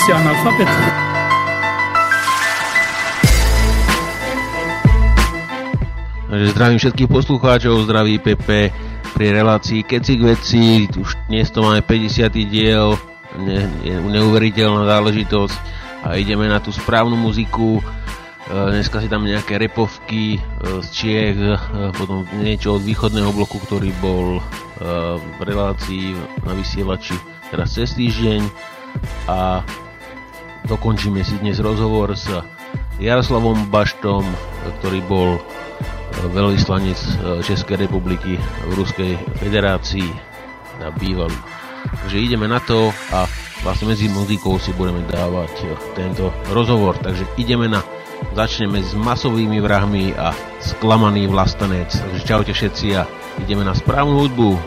[0.00, 0.68] Vy ste analfabet.
[6.56, 8.72] Zdravím všetkých poslucháčov, zdraví Pepe
[9.12, 10.88] pri relácii Kecik veci.
[10.88, 12.32] Už dnes to máme 50.
[12.48, 12.96] diel,
[13.44, 15.56] ne, je neuveriteľná záležitosť
[16.08, 17.76] a ideme na tú správnu muziku.
[17.76, 17.82] E,
[18.48, 21.60] dneska si tam nejaké repovky e, z Čiech, e,
[21.92, 24.40] potom niečo od východného bloku, ktorý bol
[24.80, 26.16] v relácii
[26.48, 27.12] na vysielači
[27.52, 28.40] teraz cez týždeň
[29.28, 29.60] a
[30.66, 32.28] dokončíme si dnes rozhovor s
[33.00, 34.26] Jaroslavom Baštom,
[34.80, 35.28] ktorý bol
[36.36, 36.98] veľvyslanec
[37.46, 40.08] Českej republiky v Ruskej federácii
[40.82, 41.36] na bývalý.
[41.80, 43.24] Takže ideme na to a
[43.64, 45.64] vlastne medzi muzikou si budeme dávať
[45.96, 47.00] tento rozhovor.
[47.00, 47.80] Takže ideme na
[48.36, 51.88] začneme s masovými vrahmi a sklamaný vlastanec.
[51.88, 53.08] Takže čaute všetci a
[53.40, 54.60] ideme na správnu hudbu.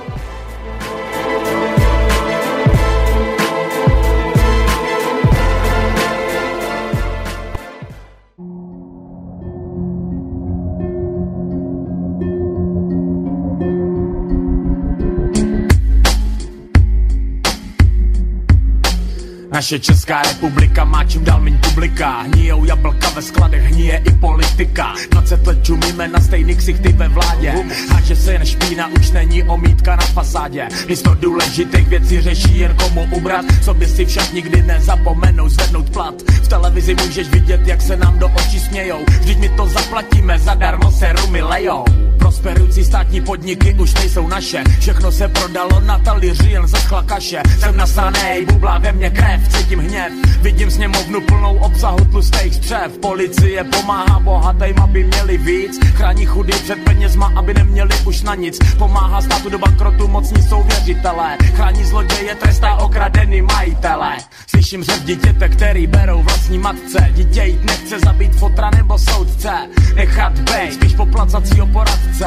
[19.63, 22.21] Naše Česká republika má čím dál méně publika.
[22.21, 24.93] Hníjou jablka ve skladech, hníje i politika.
[25.11, 27.53] 20 let čumíme na stejný ksichty ve vládě.
[27.95, 30.67] A že se jen špína už není omítka na fasádě.
[30.87, 36.21] Místo důležitých věcí řeší jen komu ubrat Co by si však nikdy nezapomenou zvednout plat.
[36.21, 38.99] V televizi můžeš vidět, jak se nám do očí smějou.
[39.19, 42.02] Vždyť my to zaplatíme, zadarmo se rumy lejou
[42.33, 44.63] Prosperující státní podniky už nejsou naše.
[44.79, 49.79] Všechno se prodalo na talíři jen ze kaše Jsem nasranej, bublá ve mně krev cítím
[49.79, 50.11] hněv.
[50.41, 52.97] Vidím sněmovnu plnou obsahu tlustých střev.
[53.01, 55.79] Policie pomáhá bohatým, aby měli víc.
[55.93, 58.59] Chrání chudý před penězma, aby neměli už na nic.
[58.77, 61.37] Pomáhá státu do bankrotu, mocní jsou věřitelé.
[61.55, 64.17] Chrání zloděje, trestá okradený majitele.
[64.47, 67.09] Slyším řev dítěte, který berou vlastní matce.
[67.13, 69.51] Dítě jít nechce zabít fotra nebo soudce.
[69.95, 72.22] Nechat bejt, spíš poplacacího poradce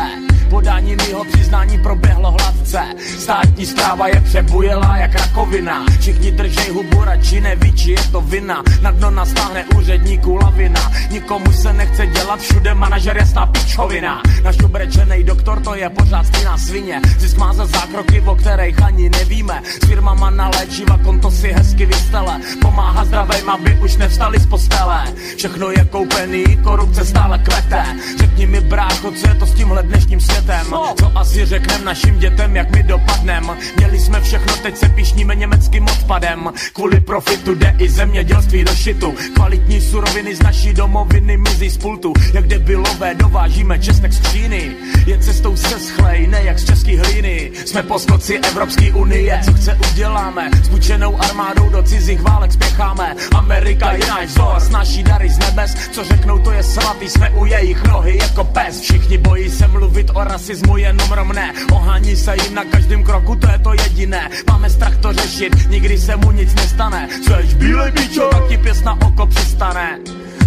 [0.50, 2.82] Podání mýho přiznání proběhlo hladce.
[3.18, 5.84] Státní zpráva je přebujela jak rakovina.
[6.00, 8.62] Všichni držej hubu radši neví, či je to vina.
[8.82, 10.92] Na dno nastáhne úředníků lavina.
[11.10, 14.22] Nikomu se nechce dělat, všude manažer jasná pičovina.
[14.44, 17.00] Naš obrečený doktor to je pořád stejná svině.
[17.18, 19.62] Zisk má za zákroky, o kterých ani nevíme.
[19.82, 22.40] S firmama na léčiva, konto si hezky vystele.
[22.62, 25.04] Pomáhá zdravým, aby už nevstali z postele.
[25.36, 27.84] Všechno je koupený, korupce stále kvete.
[28.18, 30.66] Řekni mi brácho, co je to s tímhle dnešním světem.
[30.98, 31.12] Co?
[31.14, 33.56] Asi řeknem našim dětem, jak my dopadnem?
[33.76, 36.52] Měli jsme všechno, teď se pišníme německým odpadem.
[36.72, 39.14] Kvůli profitu jde i zemědělství do šitu.
[39.34, 42.12] Kvalitní suroviny z naší domoviny mizí z pultu.
[42.34, 44.76] Jak debilové dovážíme česnek z Číny.
[45.06, 47.50] Je cestou se schlej, ne jak z český hlíny.
[47.66, 50.50] Jsme poskoci Evropské unie, co chce uděláme.
[50.64, 53.16] S bučenou armádou do cizích válek spěcháme.
[53.34, 55.74] Amerika je náš vzor, naší dary z nebes.
[55.92, 58.80] Co řeknou to je svatý, jsme u jejich nohy jako pes.
[58.80, 63.50] Všichni bojí se mluvit o rasismu jenom romné Ohání se jim na každém kroku, to
[63.50, 64.30] je to jediné.
[64.50, 67.08] Máme strach to řešit, nikdy se mu nic nestane.
[67.22, 69.98] Jseš bílej bičo, tak ti pěs na oko přistane.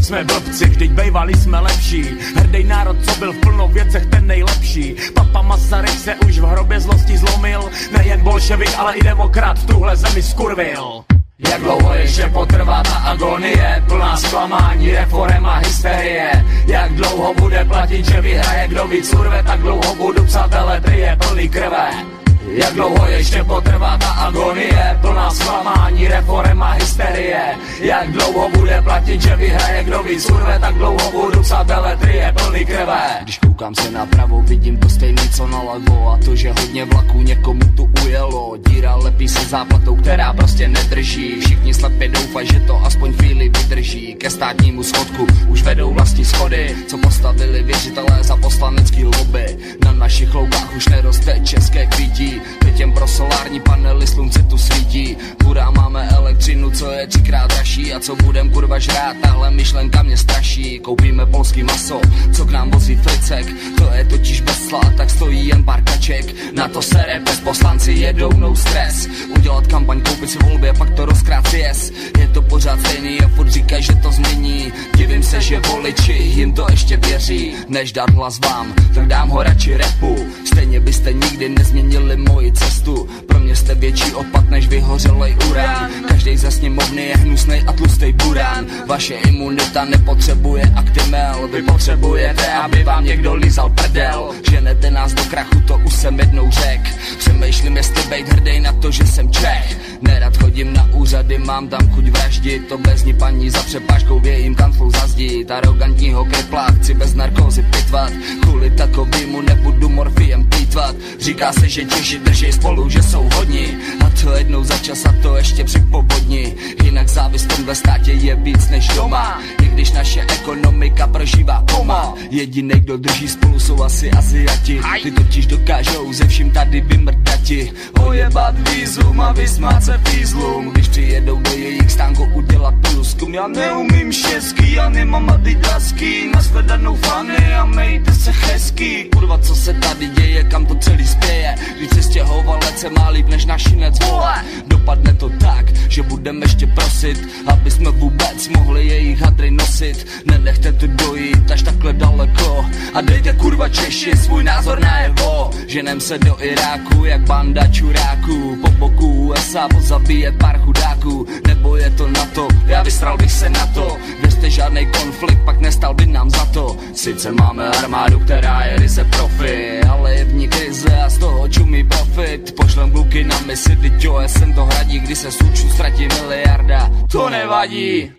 [0.02, 2.04] Jsme blbci, vždyť bejvali jsme lepší.
[2.36, 4.96] Hrdej národ, co byl v plnou věcech ten nejlepší.
[5.14, 7.70] Papa Masaryk se už v hrobě zlosti zlomil.
[7.98, 11.04] Nejen bolševik, ale i demokrat tuhle zemi skurvil
[11.40, 13.84] jak dlouho ještě potrvá ta agonie?
[13.88, 16.46] Plná zklamání, reform a hysterie.
[16.68, 20.52] Jak dlouho bude platit, že vyhraje Kdo víc urve, tak dlouho budu psát
[20.92, 22.19] je plný krve
[22.52, 24.98] jak dlouho ještě potrvá ta agonie?
[25.02, 27.56] Plná zklamání, reform a hysterie.
[27.82, 32.66] Jak dlouho bude platit, že vyhraje Kdo víc urve, tak dlouho budu psát beletrie plný
[32.66, 33.20] krve.
[33.22, 37.22] Když koukám se napravo, vidím to stejný co na levo A to, že hodně vlaků
[37.22, 38.58] někomu tu ujelo.
[38.68, 41.42] Díra lepí se záplatou, která prostě nedrží.
[41.42, 44.16] Všichni slepě doufají, že to aspoň chvíli vydrží.
[44.16, 49.58] Ke státnímu schodku už vedou vlastní schody Co postavili věřitelé za poslanecký lobby.
[49.86, 55.18] Na našich loukách už neroste české kvítí Teď jen pro solární panely slunce tu svítí.
[55.46, 60.18] Hurá máme elektřinu, co je třikrát dražší A co budem kurva žrát, tahle myšlenka mě
[60.18, 60.80] straší.
[60.80, 62.02] Koupíme polský maso,
[62.34, 63.46] co k nám vozí flicek
[63.78, 66.54] To je totiž bez slá, tak stojí jen pár kaček.
[66.54, 69.08] Na to sere bez poslanci jedou no stres.
[69.38, 73.50] Udělat kampaň, koupit si volby pak to rozkrát yes Je to pořád stejný a furt
[73.50, 74.74] říkají, že to změní.
[74.98, 77.54] Divím se, že voliči jim to ještě věří.
[77.68, 80.16] Než dát hlas vám, tak dám ho radši repu
[80.46, 83.10] Stejně byste nikdy nezměnili moji cestu.
[83.28, 85.90] Pro mě jste větší odpad než vyhořelej urán.
[86.08, 88.66] Každý ze sněmovny je hnusnej a tlustej burán.
[88.88, 91.48] Vaše imunita nepotřebuje aktimel.
[91.54, 94.32] Vy potřebujete, aby vám někdo lízal prdel.
[94.50, 96.82] Ženete nás do krachu, to už jsem jednou řek.
[97.18, 99.78] Přemýšlím, jestli bejt hrdej na to, že jsem Čech.
[100.02, 104.20] Nerad chodím na úřad úřady, mám tam chuť vraždit, to bez ní paní za přepážkou
[104.20, 108.12] v jejím kanclu zazdít, arrogantního kripla chci bez narkózy pitvat,
[108.42, 114.10] kvůli takovýmu nebudu morfiem plítvat, říká se, že Češi drží spolu, že jsou hodní, a
[114.24, 118.36] to jednou za čas a to ještě při povodni, jinak závist v tomhle státě je
[118.36, 124.12] víc než doma, i když naše ekonomika prožívá koma, jediný, kdo drží spolu jsou asi
[124.12, 127.72] Aziati, ty totiž dokážou ze vším tady vymrdati,
[128.02, 134.12] ojebat vízum a vysmát se pízlům, když přijedou do jejich stánku udělat průzkum, já neumím
[134.14, 140.44] český, já nemám adidasky, nashledanou fany a mejte se hezky, kurva, co se tady děje,
[140.44, 145.30] kam to celý spěje, když se stěhovalec se má líp než našinec, vole, dopadne to
[145.30, 151.52] tak, že budeme ještě prosit, aby jsme vůbec mohli jejich hadry nosit, nenechte to dojít
[151.52, 152.66] až takhle daleko.
[152.94, 158.58] A dejte kurva Češi svůj názor na jeho, ženem se do Iráku jak banda čuráků,
[158.62, 163.50] po boku USA pozabije pár chudáků, nebo je to na to, já vystral bych se
[163.50, 168.62] na to, věřte žádný konflikt, pak nestal by nám za to, sice máme armádu, která
[168.66, 173.24] je ryze profi, ale je v ní krize a z toho čumí profit, pošlem kluky
[173.24, 178.12] na misi, teď jo, jsem to hradí, kdy se suču ztratí miliarda, to nevadí.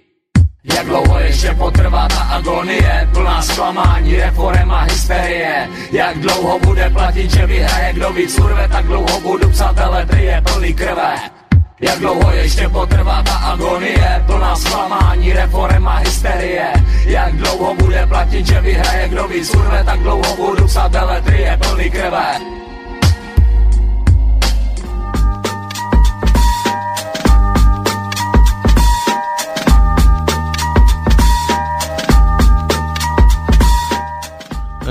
[0.65, 3.09] Jak dlouho ještě potrvá ta agonie?
[3.13, 5.69] Plná zklamání, reform a hysterie.
[5.93, 9.77] Jak dlouho bude platit, že vyhraje Kdo víc urve, tak dlouho budu psát
[10.17, 11.15] je plný krve.
[11.81, 14.25] Jak dlouho ještě potrvá ta agonie?
[14.27, 16.73] Plná zklamání, reform a hysterie.
[17.07, 20.93] Jak dlouho bude platit, že vyhraje Kdo víc urve, tak dlouho budu psát
[21.33, 22.61] je plný krve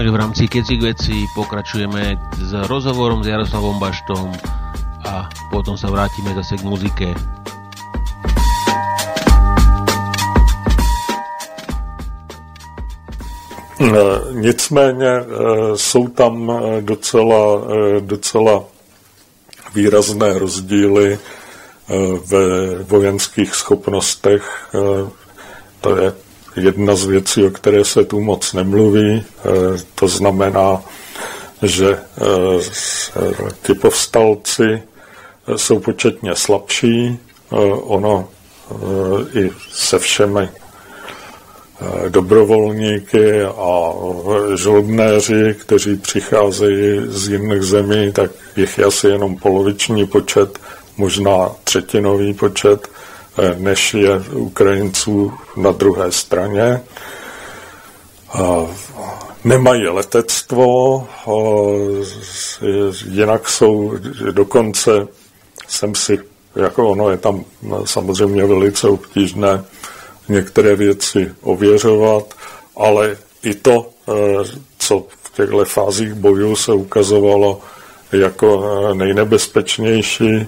[0.07, 4.31] v rámci Kecik veci pokračujeme s rozhovorom s Jaroslavom Baštom
[5.03, 7.11] a potom sa vrátime zase k muzike.
[14.31, 15.25] Nicméně e,
[15.75, 17.61] jsou tam e, docela,
[17.99, 18.63] docela
[19.75, 21.19] výrazné rozdíly
[22.25, 24.69] ve vojenských schopnostech.
[25.81, 26.13] To je
[26.55, 29.23] jedna z věcí, o které se tu moc nemluví.
[29.23, 29.49] Eh,
[29.95, 30.81] to znamená,
[31.63, 37.19] že eh, ti povstalci eh, jsou početně slabší.
[37.81, 38.27] Ono
[39.33, 40.49] i se všemi
[42.09, 43.93] dobrovolníky a
[44.55, 50.59] žoldnéři, kteří přicházejí z jiných zemí, tak jich je asi jenom poloviční počet,
[50.97, 52.87] možná třetinový počet
[53.57, 56.81] než je Ukrajinců na druhé straně.
[59.43, 61.07] Nemají letectvo,
[63.05, 63.93] jinak jsou
[64.31, 65.07] dokonce,
[65.67, 66.19] jsem si,
[66.55, 67.43] jako ono je tam
[67.85, 69.63] samozřejmě velice obtížné
[70.29, 72.33] některé věci ověřovat,
[72.77, 73.89] ale i to,
[74.77, 77.61] co v těchto fázích bojů se ukazovalo
[78.11, 80.45] jako nejnebezpečnější,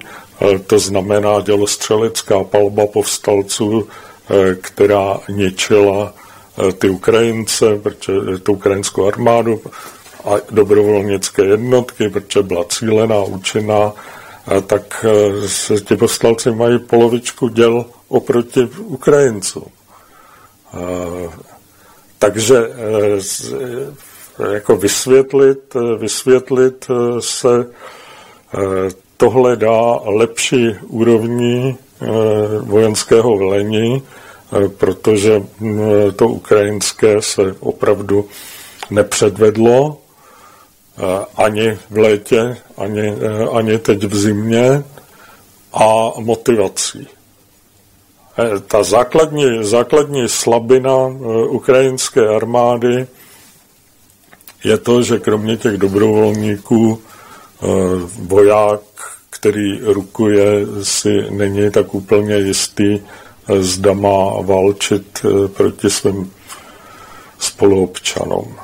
[0.66, 3.88] to znamená dělostřelecká palba povstalců,
[4.30, 6.14] eh, která ničila
[6.68, 9.60] eh, ty Ukrajince, protože tu ukrajinskou armádu
[10.24, 13.92] a dobrovolnické jednotky, protože byla cílená, účinná,
[14.66, 19.64] tak eh, ti povstalci mají polovičku děl oproti Ukrajincům.
[22.18, 22.56] Takže
[24.52, 26.86] jako vysvětlit, vysvětlit
[27.20, 27.66] se
[29.22, 32.06] tohle dá lepší úrovni eh,
[32.60, 35.80] vojenského velení, eh, protože mm,
[36.16, 38.28] to ukrajinské se opravdu
[38.90, 39.98] nepředvedlo
[40.98, 41.02] eh,
[41.36, 43.14] ani v létě, ani,
[43.52, 44.84] ani teď v zimě
[45.72, 47.08] a motivací.
[48.66, 51.06] Ta základní, základní slabina
[51.48, 53.06] ukrajinské armády
[54.64, 57.02] je to, že kromě těch dobrovolníků
[58.18, 58.80] voják
[59.42, 66.30] který rukuje, si není tak úplně jistý, eh, zda má válčit eh, proti svým
[67.38, 68.56] spoluobčanům.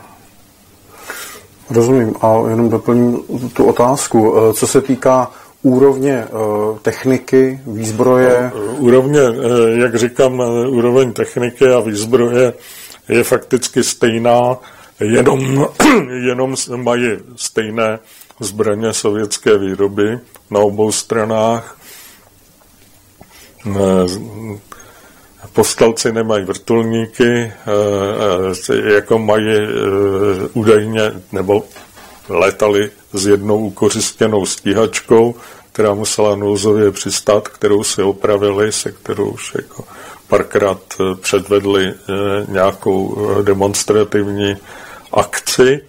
[1.70, 3.18] Rozumím a jenom doplním
[3.52, 4.34] tu otázku.
[4.36, 5.30] Eh, co se týká
[5.62, 6.24] úrovně
[6.82, 8.52] techniky, výzbroje?
[8.78, 9.20] Úrovně,
[9.74, 12.52] jak říkám, úroveň techniky a výzbroje
[13.08, 14.56] je fakticky stejná,
[15.00, 15.68] jenom,
[16.26, 17.98] jenom mají stejné
[18.40, 20.18] zbraně sovětské výroby
[20.50, 21.76] na obou stranách.
[23.66, 24.58] Eh,
[25.52, 27.52] Postalci nemají vrtulníky, eh,
[28.70, 29.58] eh, jako mají
[30.52, 31.64] údajně, nebo
[32.28, 35.34] letali s jednou ukořistěnou stíhačkou,
[35.72, 39.84] která musela nouzově přistát, kterou si opravili, se kterou už jako
[40.28, 40.80] párkrát
[41.20, 41.94] předvedli
[42.48, 44.56] nějakou demonstrativní
[45.12, 45.80] akci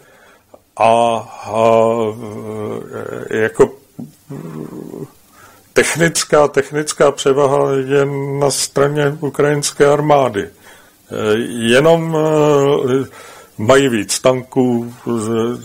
[0.80, 1.56] a, a
[3.30, 3.72] jako
[5.74, 8.06] technická, technická převaha je
[8.40, 10.50] na straně ukrajinské armády.
[11.48, 12.18] Jenom
[13.58, 14.94] mají víc tanků,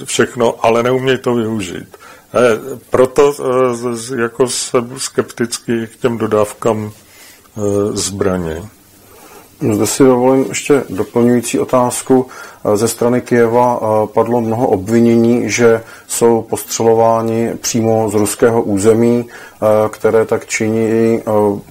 [0.04, 1.96] všechno, ale neumějí to využít.
[2.90, 3.34] Proto
[4.18, 6.92] jako jsem skeptický k těm dodávkám
[7.92, 8.68] zbraně.
[9.72, 12.26] Zde si dovolím ještě doplňující otázku.
[12.74, 19.26] Ze strany Kijeva padlo mnoho obvinění, že jsou postřelováni přímo z ruského území,
[19.90, 21.20] které tak činí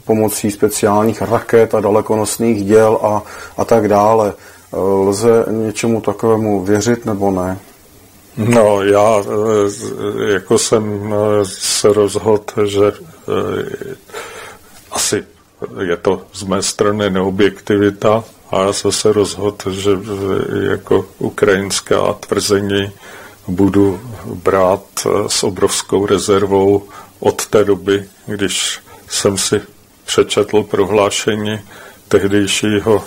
[0.05, 3.23] pomocí speciálních raket a dalekonosných děl a,
[3.57, 4.33] a tak dále.
[5.05, 7.59] Lze něčemu takovému věřit nebo ne?
[8.37, 9.23] No, já
[10.33, 11.13] jako jsem
[11.43, 12.91] se rozhodl, že
[15.81, 19.91] je to z mé strany neobjektivita a já jsem se rozhodl, že
[20.71, 22.91] jako ukrajinská tvrzení
[23.47, 24.83] budu brát
[25.27, 26.83] s obrovskou rezervou
[27.19, 29.61] od té doby, když jsem si
[30.05, 31.59] přečetl prohlášení
[32.07, 33.03] tehdejšího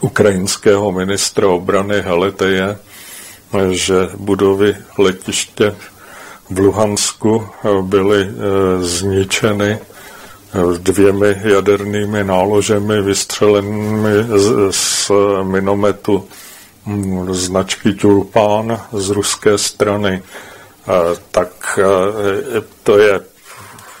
[0.00, 2.78] ukrajinského ministra obrany Haleteje,
[3.70, 5.76] že budovy letiště
[6.50, 7.48] v Luhansku
[7.82, 8.28] byly
[8.80, 9.78] zničeny
[10.78, 15.10] dvěmi jadernými náložemi vystřelenými z, z
[15.42, 16.28] minometu
[16.86, 20.22] hm, značky Tulpán z ruské strany.
[21.30, 21.78] Tak
[22.82, 23.20] to je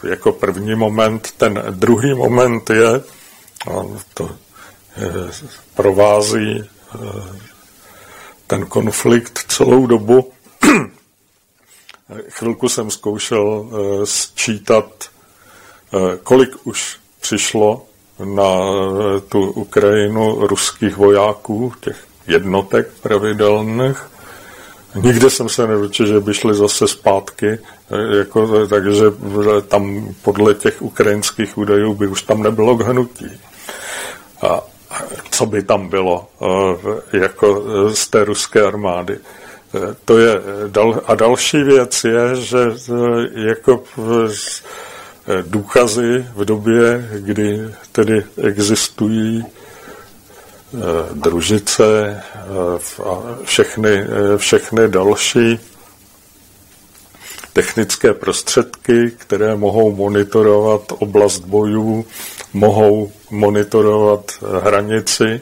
[0.02, 1.30] jako první moment.
[1.36, 3.02] Ten druhý moment je,
[4.14, 4.30] to
[5.74, 6.70] provází
[8.46, 10.32] ten konflikt celou dobu.
[12.28, 13.68] Chvilku jsem zkoušel
[14.04, 15.13] sčítat
[16.22, 17.82] kolik už přišlo
[18.24, 21.96] na eh, tu Ukrajinu ruských vojáků, těch
[22.26, 24.06] jednotek pravidelných.
[24.94, 29.04] Nikde jsem se nedočil, že by šli zase zpátky, eh, jako, takže
[29.68, 33.40] tam podle těch ukrajinských údajů by už tam nebylo k hnutí.
[34.42, 34.60] A
[35.30, 36.26] co by tam bylo
[37.12, 37.62] jako
[37.94, 39.18] z té ruské armády.
[40.04, 40.40] To je,
[41.06, 42.58] a další věc je, že
[43.34, 44.64] jako Eh,
[45.42, 47.60] důkazy v době, kdy
[47.92, 50.78] tedy existují eh,
[51.14, 54.04] družice eh, a všechny,
[54.36, 55.58] všechny další
[57.52, 62.06] technické prostředky, které mohou monitorovat oblast bojů,
[62.52, 65.40] mohou monitorovat hranici, Eh,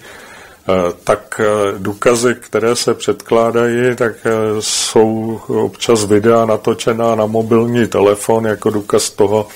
[1.05, 8.47] tak eh, důkazy, které se předkládají, tak eh, jsou občas videa natočená na mobilní telefon
[8.47, 9.47] jako důkaz toho,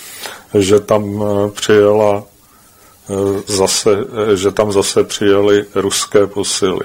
[0.59, 2.25] že tam přijela
[3.47, 3.91] zase,
[4.35, 6.85] že tam zase přijeli ruské posily.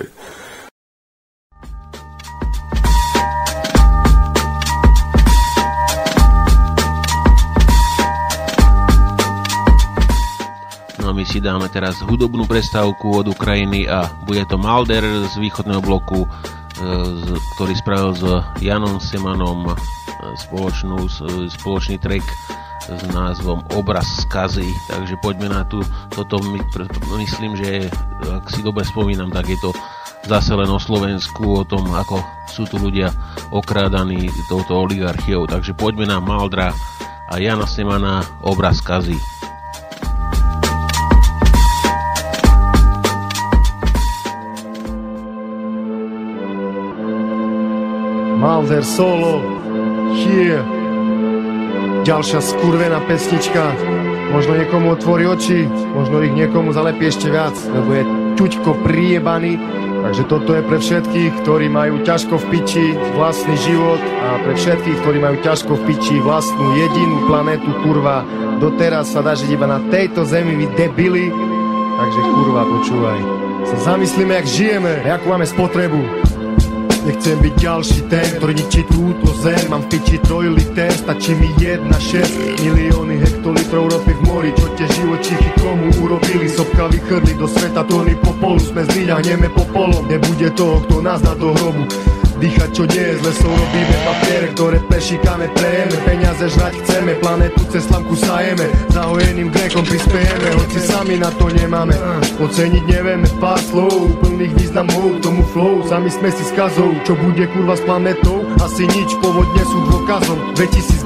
[11.31, 14.99] Si dáme teraz hudobnú prestávku od Ukrajiny a bude to Malder
[15.31, 16.29] z východného bloku, e,
[17.55, 18.23] ktorý spravil s
[18.59, 19.73] Janom Semanom e,
[20.35, 21.07] spoločnú,
[21.47, 22.27] spoločný track
[22.83, 25.79] s názvom Obraz skazy, takže poďme na tú,
[26.11, 26.59] toto my,
[27.23, 27.87] myslím, že
[28.27, 29.71] ak si dobre spomínam, tak je to
[30.27, 32.19] zase len o Slovensku, o tom, ako
[32.51, 33.07] sú tu ľudia
[33.55, 36.75] okrádaní touto oligarchiou, takže poďme na Maldra
[37.31, 39.40] a Jana Semana Obraz skazy.
[48.41, 49.37] Mauser solo,
[50.17, 50.65] here.
[52.01, 53.69] Ďalšia skurvená pesnička.
[54.33, 58.03] Možno niekomu otvorí oči, možno ich niekomu zalepí ešte viac, lebo je
[58.41, 59.61] ťuďko priebaný.
[60.01, 64.97] Takže toto je pre všetkých, ktorí majú ťažko v piči vlastný život a pre všetkých,
[65.05, 68.25] ktorí majú ťažko v piči vlastnú jedinú planetu, kurva.
[68.57, 71.29] Doteraz sa dá žiť iba na tejto zemi, vy debili.
[72.01, 73.19] Takže kurva, počúvaj.
[73.69, 76.20] Sa zamyslíme, jak žijeme, akú máme spotrebu.
[77.01, 79.57] Nechcem byť ďalší ten, ktorý ničí túto zem.
[79.73, 82.61] Mám v piči trojliter, stačí mi jedna šest.
[82.61, 86.45] Milióny hektolitrov ropy v mori Čo tie živočichy komu urobili.
[86.45, 90.05] Sopka vychrli do sveta tóny popolu Sme zdvíľahneme popolom.
[90.05, 92.10] Nebude toho, kto nás dá do hrobu
[92.41, 95.95] Dýchať čo nie z lesov robíme papier Ktoré prešíkame, prejeme.
[96.09, 98.65] Peniaze žrať chceme, planetu cez slamku sajeme.
[98.89, 101.93] Zahojeným grekom prispiejeme Hoci sami na to nemáme.
[102.41, 105.85] Oceniť nevieme pár slov Plných významov tomu flow.
[105.85, 108.41] Sami sme si skazou Čo bude kurva s planetou?
[108.57, 110.57] Asi nič, povodne sú dôkazom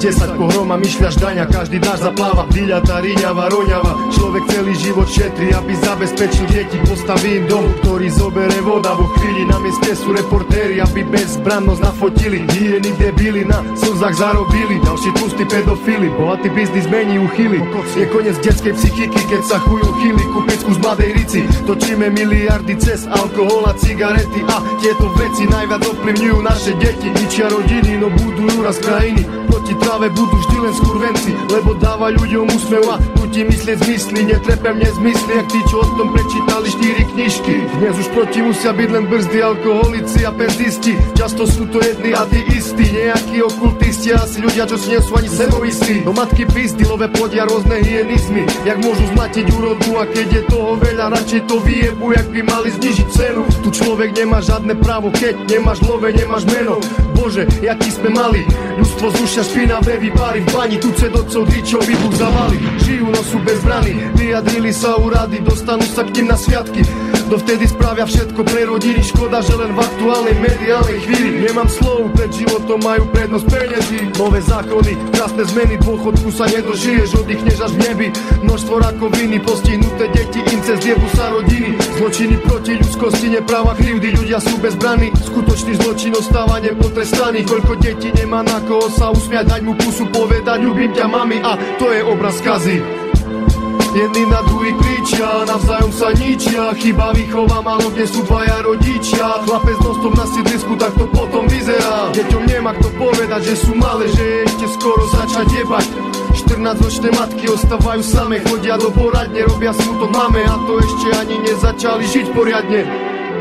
[0.06, 2.46] 2010 10 pohroma, myšľaš daňa, každý dáš zapláva,
[2.86, 8.62] tá riňava, roňava, človek celý život šetrí, aby zabezpečil deti, postaví im dom, ktorý zobere
[8.62, 8.94] voda.
[8.94, 15.10] Vo chvíli, na mieste sú reportéri, aby bezbrannosť nafotili, hyeny debili, na slzách zarobili, ďalší
[15.18, 17.58] pustí pedofily, bohatý biznis mení uchyly,
[17.98, 23.10] je koniec detskej psychiky, keď sa chujú chyli, kúpiť z mladej rici, točíme miliardy cez
[23.10, 24.46] alkohol a cigarety.
[24.54, 30.12] A tieto veci najviac ovplyvňujú naše deti, ničia rodiny, no budujú raz krajiny, proti tráve
[30.12, 35.48] budú vždy len skurvenci, lebo dáva ľuďom úsmev a nutí myslieť zmysly, netrepem nezmysly, jak
[35.48, 37.56] tí, čo o tom prečítali štyri knižky.
[37.80, 42.28] Dnes už proti musia byť len brzdy, alkoholici a penzisti, často sú to jedni a
[42.28, 46.04] tí istí, nejakí okultisti, asi ľudia, čo si nie sú ani seboistí.
[46.04, 50.76] Do matky pizdy love plodia rôzne hyenizmy, jak môžu zmatiť úrodu a keď je toho
[50.76, 53.48] veľa, radšej to vyjebu, jak by mali znižiť cenu.
[53.64, 56.84] Tu človek nemá žiadne právo, keď nemáš love, nemáš meno.
[57.16, 58.44] Bože, jaký sme mali,
[58.76, 59.44] ľudstvo zúšia
[59.76, 62.58] špinavé výpary v bani, tu cedocov dričov výbuch zavali.
[62.80, 67.05] Žijú, no sú bez brany, vyjadrili sa úrady, dostanú sa k ním na sviatky.
[67.26, 71.42] Dovtedy spravia všetko pre rodiny, škoda, že len v aktuálnej mediálnej chvíli.
[71.42, 74.00] Nemám slov, pred životom majú prednosť peniazy.
[74.14, 78.08] Nové zákony, krásne zmeny, dôchodku sa nedožiješ, oddychneš až v nebi.
[78.46, 81.74] Množstvo rakoviny, postihnuté deti, incest, jebu sa rodiny.
[81.98, 85.10] Zločiny proti ľudskosti, nepráva, krivdy, ľudia sú bezbraní.
[85.18, 87.42] Skutočný zločin ostáva nepotrestaný.
[87.42, 91.58] Koľko detí nemá na koho sa usmiať, dať mu pusu, povedať, ľubím ťa mami a
[91.82, 93.05] to je obraz kazy.
[93.96, 99.80] Jedni na druhý kričia, navzájom sa ničia Chyba výchova, malo kde sú dvaja rodičia Chlapec
[99.80, 102.12] nostom na sídlisku, tak to potom vyzerá.
[102.12, 105.88] Deťom nemá kto povedať, že sú malé, že je ešte skoro začať jebať
[106.36, 112.04] 14-ročné matky ostávajú same Chodia do poradne, robia smutok máme A to ešte ani nezačali
[112.04, 112.84] žiť poriadne.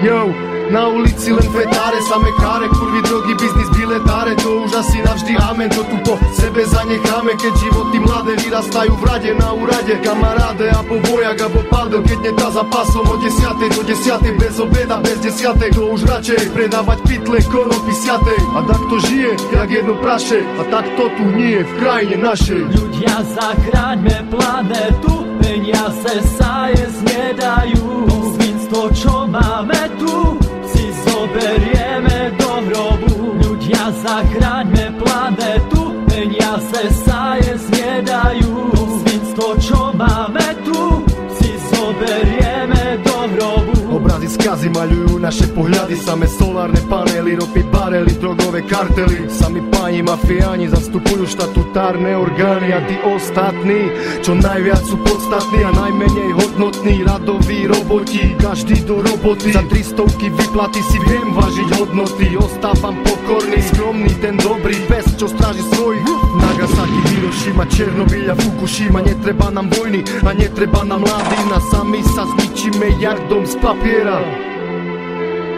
[0.07, 0.31] Yo,
[0.71, 4.33] na ulici len fetáre, same káre, kurvy, drogy, biznis, biletáre.
[4.45, 9.05] To už asi navždy amen, to tu po sebe zanecháme Keď životy mladé vyrastajú v
[9.05, 9.95] rade na úrade.
[10.05, 14.97] Kamaráde, abo vojak, abo paldel Keď netá za pasom od desiatej do desiatej Bez obeda,
[15.01, 18.41] bez desiatej, to už radšej Predávať pytle, konopy siatej.
[18.55, 22.63] A tak to žije, jak jedno praše A tak to tu nie v krajine našej.
[22.73, 28.09] Ľudia, zachráňme planetu Peniaze sa jesť nedajú.
[28.35, 30.44] Svinstvo, čo máme tu
[31.35, 34.74] zoberieme do hrobu Ľudia, zachráňme
[44.55, 49.27] Obrazy maľujú naše pohľady Same solárne panely, ropy, barely, drogové kartely.
[49.27, 53.91] Sami páni mafiáni zastupujú štatutárne orgány A tí ostatní,
[54.23, 60.79] čo najviac sú podstatní A najmenej hodnotní, radoví roboti Každý do roboty, za tristovky vyplaty
[60.87, 62.39] si viem vážiť hodnoty.
[62.39, 65.99] Ostávam pokorný, skromný, ten dobrý pes, čo stráži svoj
[66.65, 72.89] Nagasaki, Hiroshima, Černobyl a Fukushima Netreba nám vojny a netreba nám mladina Sami sa zničíme
[73.05, 74.25] jardom z papiera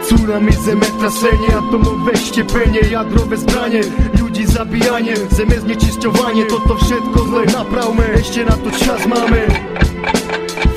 [0.03, 3.83] Tsunami, zemetrasenie, atomové štepenie, jadrové zbranie,
[4.19, 9.43] ľudí zabíjanie, zeme znečisťovanie, toto všetko zle napravme, ešte na to čas máme.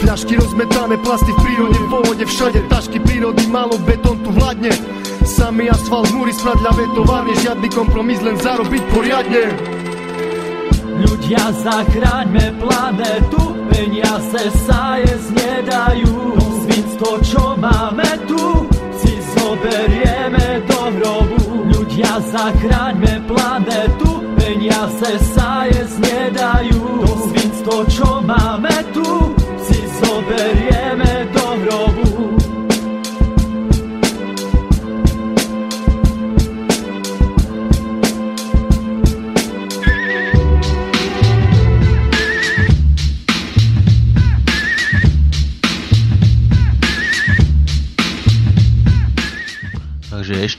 [0.03, 4.75] Fľašky rozmetané, plasty v prírode, v vode, všade tašky prírody, malo betón tu vládne.
[5.23, 9.45] Samý asfalt, múry, smradľavé továrne, žiadny kompromis, len zarobiť poriadne.
[11.01, 16.13] Ľudia, zachráňme planetu, peniaze sa jesť nedajú.
[16.67, 18.69] Svinstvo, čo máme tu,
[19.01, 21.41] si zoberieme do hrobu.
[21.73, 26.81] Ľudia, zachráňme planetu, peniaze sa jesť nedajú.
[27.07, 29.30] To svinstvo, čo máme tu,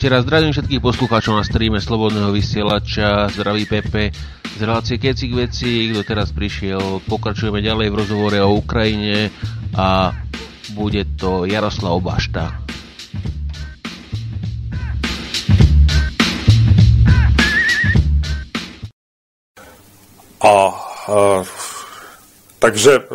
[0.02, 4.10] ešte raz zdravím všetkých poslucháčov na streame Slobodného vysielača, zdraví Pepe
[4.58, 9.30] z relácie Kecik veci, kto teraz prišiel, pokračujeme ďalej v rozhovore o Ukrajine
[9.78, 10.10] a
[10.74, 12.50] bude to Jaroslav Bašta.
[20.42, 20.58] A, a
[22.58, 23.06] takže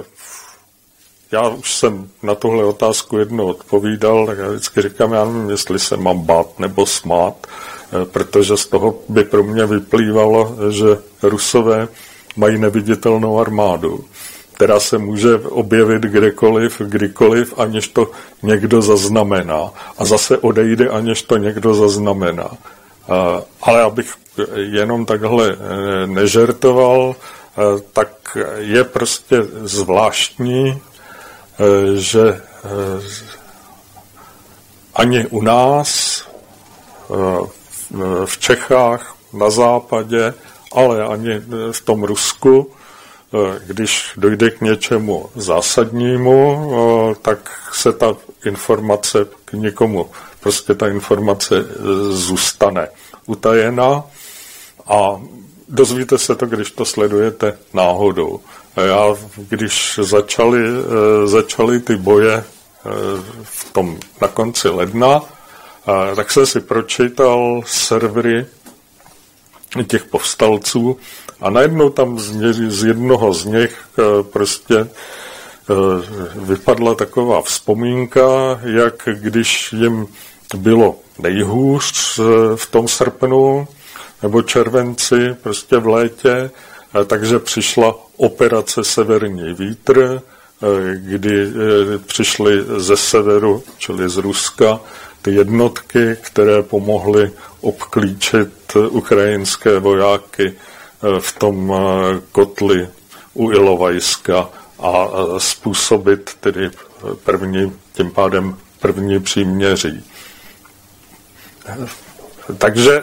[1.32, 5.78] já už jsem na tuhle otázku jednou odpovídal, tak já vždycky říkám, já nevím, jestli
[5.78, 10.86] se mám bát nebo smát, eh, protože z toho by pro mě vyplývalo, že
[11.22, 11.88] Rusové
[12.36, 14.04] mají neviditelnou armádu,
[14.52, 18.10] která se může objevit kdekoliv, kdykoliv, aniž to
[18.42, 19.70] někdo zaznamená.
[19.98, 22.50] A zase odejde, aniž to někdo zaznamená.
[23.62, 24.14] Ale abych
[24.54, 25.56] jenom takhle
[26.06, 27.16] nežertoval,
[27.92, 30.80] tak je prostě zvláštní,
[31.94, 32.40] že
[34.94, 36.22] ani u nás,
[38.24, 40.34] v Čechách, na západě,
[40.72, 41.42] ale ani
[41.72, 42.70] v tom Rusku,
[43.66, 46.70] když dojde k něčemu zásadnímu,
[47.22, 51.54] tak se ta informace k někomu, prostě ta informace
[52.10, 52.88] zůstane
[53.26, 54.04] utajená
[54.86, 55.20] a
[55.68, 58.40] dozvíte se to, když to sledujete náhodou.
[58.76, 60.60] A já, když začaly,
[61.24, 62.44] začaly ty boje
[63.42, 65.20] v tom na konci ledna,
[66.16, 68.46] tak jsem si pročítal servery
[69.86, 70.98] těch povstalců
[71.40, 74.88] a najednou tam z, jednoho z nich e, prostě
[76.34, 80.06] vypadla taková vzpomínka, jak když jim
[80.56, 82.18] bylo nejhůř
[82.56, 83.68] v tom srpnu
[84.22, 86.50] nebo červenci, prostě v létě,
[87.06, 90.22] takže přišla operace Severní vítr,
[90.94, 91.46] kdy
[92.06, 94.80] přišli ze severu, čili z Ruska,
[95.26, 102.88] ty jednotky, které pomohly obklíčit ukrajinské vojáky eh, v tom eh, kotli
[103.34, 106.70] u Ilovajska a způsobit tedy
[107.24, 110.04] první, tím pádem první příměří.
[112.58, 113.02] Takže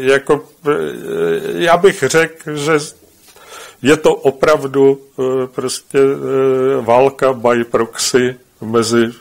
[0.00, 0.44] jako,
[1.54, 2.72] já bych řekl, že
[3.82, 5.00] je to opravdu
[5.54, 5.98] prostě
[6.80, 9.12] válka by proxy mezi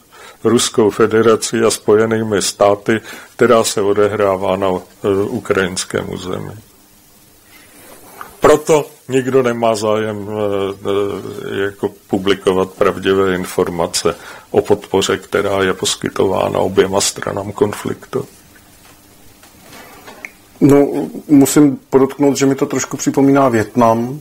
[0.46, 3.02] Ruskou federací a spojenými státy,
[3.36, 6.54] která se odehrává na e, ukrajinském území.
[8.40, 10.34] Proto nikdo nemá zájem e,
[11.58, 14.16] e, jako publikovat pravdivé informace
[14.52, 18.28] o podpoře, která je poskytována oběma stranám konfliktu.
[20.62, 20.88] No,
[21.28, 24.20] musím podotknout, že mi to trošku připomíná Větnam,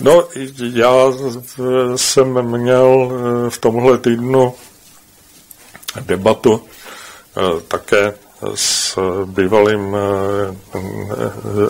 [0.00, 0.28] No,
[0.60, 0.92] já
[1.96, 3.10] jsem měl
[3.48, 4.54] v tomhle týdnu
[6.00, 6.62] debatu
[7.36, 8.14] eh, také
[8.54, 10.78] s bývalým eh,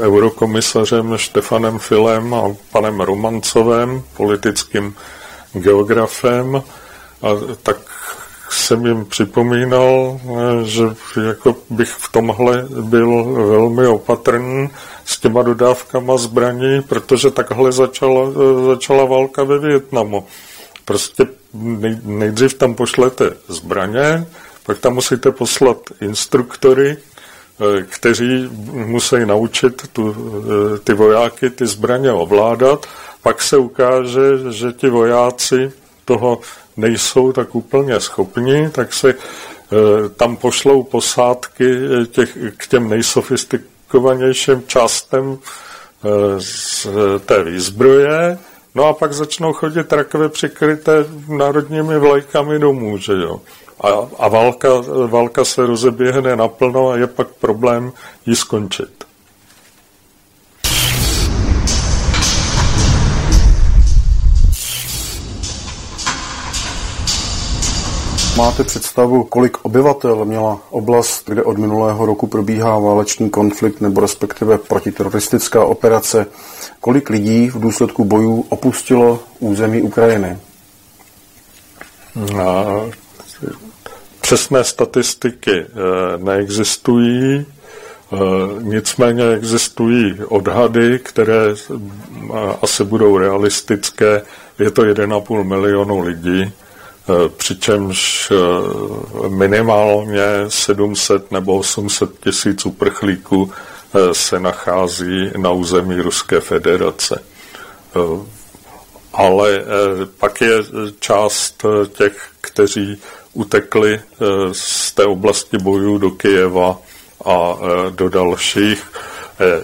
[0.01, 4.95] eurokomisařem Štefanem Filem a panem Romancovem, politickým
[5.53, 6.63] geografem.
[7.23, 7.29] A
[7.63, 7.77] tak
[8.51, 10.85] jsem jim připomínal, eh, že
[11.29, 14.69] jako bych v tomhle byl velmi opatrný
[15.05, 18.31] s těma dodávkama zbraní, protože takhle začala,
[18.67, 20.27] začala válka ve Větnamu.
[20.85, 21.27] Prostě
[22.05, 24.27] nejdřív tam pošlete zbraně,
[24.67, 32.13] pak tam musíte poslat instruktory, eh, kteří musí naučit tu, eh, ty vojáky ty zbraně
[32.13, 32.87] ovládat.
[33.23, 35.73] Pak se ukáže, že ti vojáci
[36.05, 36.41] toho
[36.79, 41.77] nejsou tak úplně schopni, tak se eh, tam pošlou posádky
[42.11, 45.39] těch, k těm nejsofistikovanějším částem
[46.39, 46.87] z
[47.27, 48.39] té výzbroje
[48.79, 50.93] No a pak začnou chodit rakve přikryté
[51.29, 53.41] národními vlajkami domů, že jo.
[53.81, 53.89] A,
[54.19, 54.69] a válka,
[55.07, 57.93] válka se rozeběhne naplno a je pak problém
[58.27, 59.05] ji skončit.
[68.39, 74.59] Máte představu, kolik obyvatel měla oblast, kde od minulého roku probíhá válečný konflikt nebo respektive
[74.59, 76.27] protiteroristická operace?
[76.81, 80.39] Kolik lidí v důsledku bojů opustilo území Ukrajiny?
[82.15, 82.91] No,
[84.21, 85.67] přesné statistiky eh,
[86.17, 88.17] neexistují, eh,
[88.63, 91.75] nicméně existují odhady, které eh,
[92.63, 94.23] asi budou realistické.
[94.59, 96.53] Je to 1,5 milionu lidí,
[97.37, 107.23] přičemž eh, minimálně 700 nebo 800 tisíc uprchlíků eh, se nachází na území Ruské federace.
[109.13, 109.65] Ale
[110.19, 110.55] pak je
[111.01, 111.65] část
[111.97, 113.01] těch, kteří
[113.33, 114.01] utekli
[114.53, 116.79] z té oblasti bojů do Kyjeva
[117.25, 117.59] a
[117.91, 118.93] do dalších.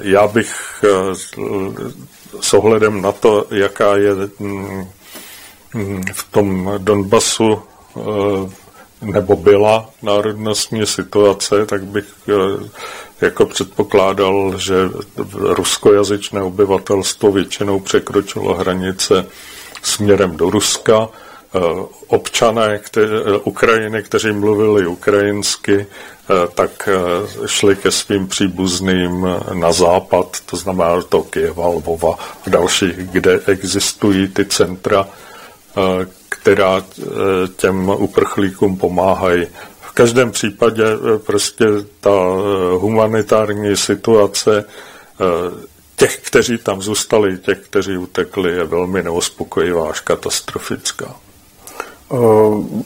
[0.01, 0.85] Já bych
[2.41, 4.89] s ohledem na to, jaká je mm,
[6.13, 7.63] v tom Donbasu
[7.97, 8.01] eh,
[9.01, 12.35] nebo byla národnostní situace, tak bych eh,
[13.21, 14.75] jako předpokládal, že
[15.35, 19.27] ruskojazyčné obyvatelstvo většinou překročilo hranice
[19.83, 21.09] směrem do Ruska.
[21.55, 21.59] Eh,
[22.07, 25.87] občané kte- Ukrajiny, kteří mluvili ukrajinsky,
[26.55, 26.89] tak
[27.47, 34.29] šli ke svým příbuzným na západ, to znamená to Kyjeva, Lvova a dalších, kde existují
[34.29, 35.07] ty centra
[36.29, 37.05] která eh,
[37.57, 39.47] těm uprchlíkům pomáhají
[39.81, 40.85] v každém případě
[41.27, 41.65] prostě
[42.01, 42.11] ta
[42.79, 44.65] humanitární situace
[45.97, 51.15] těch, kteří tam zůstali, těch, kteří utekli, je velmi neuspokojivá až katastrofická.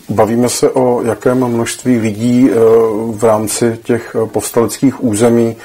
[0.08, 2.50] Bavíme se o jakém množství lidí
[3.12, 5.56] v rámci těch povstaleckých území,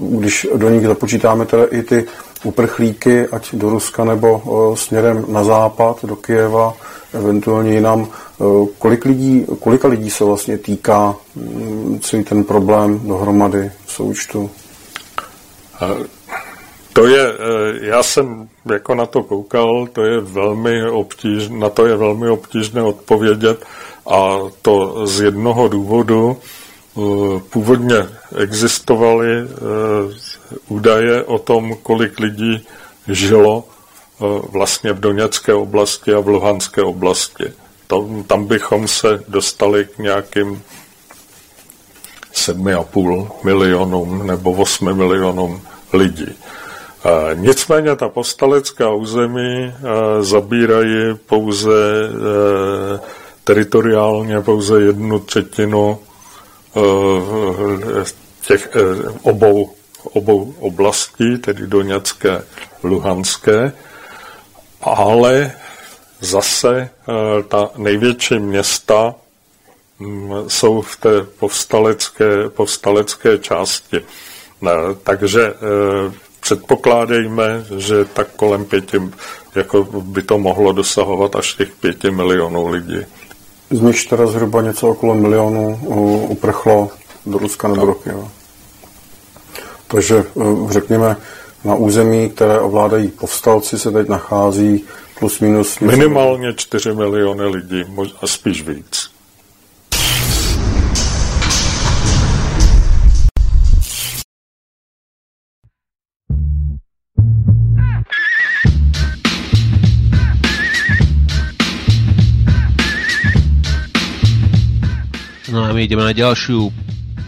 [0.00, 2.06] když do nich započítáme teda i ty
[2.44, 4.42] uprchlíky, ať do Ruska nebo
[4.76, 6.74] směrem na západ, do Kijeva,
[7.14, 8.08] eventuálně jinam.
[8.78, 14.50] Kolik lidí, kolika lidí se vlastně týká mm, celý ten problém dohromady v součtu?
[16.92, 17.32] To je,
[17.80, 22.82] já jsem jako na to koukal, to je velmi obtížné, na to je velmi obtížné
[22.82, 23.64] odpovědět
[24.06, 26.36] a to z jednoho důvodu.
[26.98, 29.46] Eh, původně existovaly eh,
[30.68, 32.66] údaje o tom, kolik lidí
[33.08, 33.64] žilo
[34.52, 37.52] vlastně v Doněcké oblasti a v Luhanské oblasti.
[38.26, 40.62] Tam, bychom se dostali k nějakým
[42.34, 45.60] 7,5 milionům nebo 8 milionům
[45.92, 46.38] lidí.
[47.34, 49.74] Nicméně ta postalecká území
[50.20, 52.10] zabírají pouze
[53.44, 55.98] teritoriálně pouze jednu třetinu
[58.46, 58.80] těch e,
[59.22, 62.42] obou, obou oblastí, tedy Doněcké,
[62.84, 63.72] Luhanské,
[64.82, 65.52] ale
[66.20, 66.90] zase
[67.48, 69.14] ta největší města
[70.48, 74.00] jsou v té povstalecké, povstalecké části.
[75.02, 75.54] Takže
[76.40, 79.00] předpokládejme, že tak kolem pěti,
[79.54, 83.06] jako by to mohlo dosahovat až těch pěti milionů lidí.
[83.70, 85.80] Z nich teda zhruba něco okolo milionu
[86.28, 86.88] uprchlo
[87.26, 88.28] do Ruska nebo do Kyjeva.
[89.86, 90.24] Takže e,
[90.72, 91.16] řekněme,
[91.64, 94.84] na území, které ovládají povstalci, se teď nachází
[95.18, 95.78] plus minus...
[95.80, 97.84] Minimálně 4 miliony lidí,
[98.22, 99.10] a spíš víc.
[115.50, 116.70] No a my ideme na ďalšiu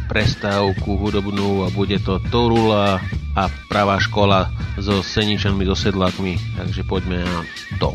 [0.06, 3.02] prestávku hudobnú a bude to Torula
[3.34, 4.46] a pravá škola
[4.78, 7.42] so Seničanmi, so sedlákmi, takže poďme na
[7.82, 7.90] to.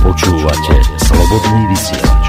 [0.00, 2.24] Počúvate Slobodný vysielač.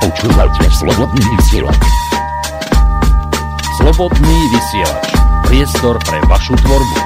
[0.00, 1.82] Počúvate Slobodný vysielač.
[3.76, 5.11] Slobodný vysielač
[5.52, 6.96] priestor pre vašu tvorbu.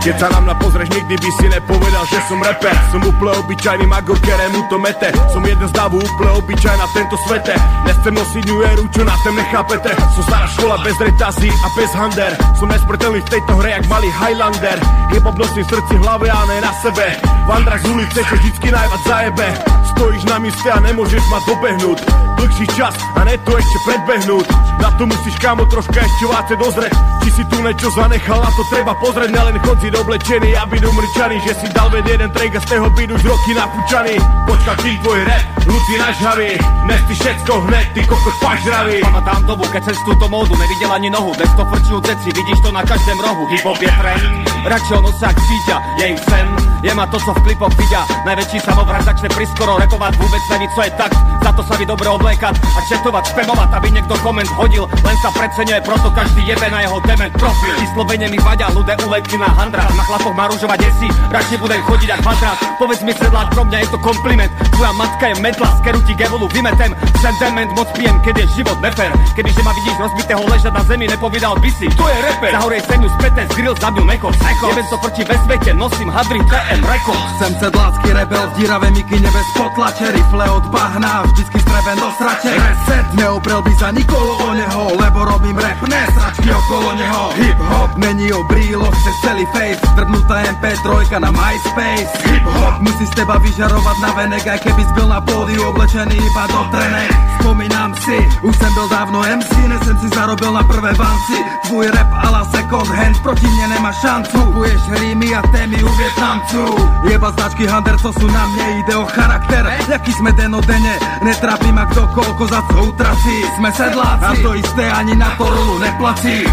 [0.00, 3.84] Keď sa nám na pozrieš, nikdy by si nepovedal, že som rapper Som úplne obyčajný
[3.88, 5.12] magor, ktorému to mete.
[5.28, 7.52] Som jeden z davu úplne obyčajná v tento svete.
[7.84, 9.92] Nechcem nosiť New Eru, čo na tém nechápete.
[10.16, 12.32] Som stará škola bez retazí a bez hander.
[12.56, 14.78] Som nesmrtelný v tejto hre, jak malý Highlander.
[15.12, 17.06] Hip-hop nosím v srdci, hlave a ne na sebe.
[17.44, 19.46] Vandrach z ulice, čo vždycky najvať zajebe.
[19.92, 24.92] Stojíš na místě a nemôžeš ma dobehnúť Dlhší čas a ne to ešte predbehnúť Na
[25.00, 26.92] to musíš kámo troška ešte váce dozrieť
[27.24, 31.40] Či si tu niečo zanechal, na to treba pozrieť Nelen chodzi oblečený a byť umrčaný
[31.40, 34.92] Že si dal ved jeden track a z toho byť už roky napúčaný Počka ty
[35.00, 36.52] tvoj rap, ľudí nažhavý
[36.84, 39.00] Dnes ty všetko hned, ty kokot pažravý.
[39.00, 41.32] Pamatám dobu, keď cez túto módu nevidel ani nohu.
[41.32, 43.48] Bez to frčnú ceci, vidíš to na každém rohu.
[43.48, 44.28] Hip-hop je trend,
[44.68, 46.46] radšej nosák cítia, je im sen.
[46.84, 48.04] Je ma to, co v klipoch vidia.
[48.28, 52.04] Najväčší samovrat začne priskoro repovať Vôbec neví, co je tak, za to sa vy dobre
[52.34, 54.90] oblekať A četovať, spamovať, aby niekto koment hodil.
[55.06, 57.74] Len sa preceňuje, proto každý jebe na jeho dement profil.
[57.78, 62.20] Vyslovene mi vadia ľudé uletky na handra Na chlapoch má desí, radšej budem chodiť ak
[62.26, 64.50] matras Povedz mi sedlák, pro mňa je to kompliment.
[64.74, 66.90] Tvoja matka je metla, z keru ti gevolu vymetem.
[67.22, 69.10] Sentiment moc pijem, keď je život nefer.
[69.38, 71.86] Kebyže ma vidíš rozbitého ležať na zemi, nepovídal by si.
[71.94, 74.34] To je reper, zahorej senu späté, zgrill zabil meko.
[74.64, 79.30] Jeben to proti ve svete, nosím hadry TM Records Jsem sedlácky rebel v díravé mikine
[79.30, 84.54] bez potlače Rifle od bahna, vždycky streven do srače Reset, neoprel by za nikolo o
[84.54, 89.46] neho Lebo robím rap, ne sračky okolo neho Hip hop není o brýloch, se celý
[89.46, 89.80] face.
[89.92, 92.12] Zdrbnutá MP3 na MySpace.
[92.28, 96.46] Hip hop musí z teba vyžarovat na venek Aj keby byl na pódiu oblečený iba
[96.46, 97.10] do trenek.
[97.38, 102.08] Vzpomínám si, už jsem byl dávno MC Nesem si zarobil na prvé vanci Tvůj rap
[102.12, 104.38] ala second hand proti mne nemá šancu.
[104.38, 106.64] Kupuješ rýmy a témy u Vietnamců
[107.04, 109.64] Jeba značky Hunter, co sú na mne, ide o charakter.
[109.88, 114.84] Jaký sme denodene, netrápi ma kto koľko za co utrací Sme sedláci a to isté
[114.90, 116.44] ani na to rolu neplací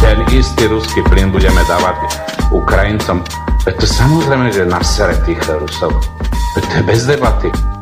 [0.00, 1.98] Ten istý ruský plyn budeme dávať
[2.54, 3.26] Ukrajincom.
[3.66, 5.90] To samozrejme, že nasere tých Rusov.
[6.54, 7.75] To je bez debaty.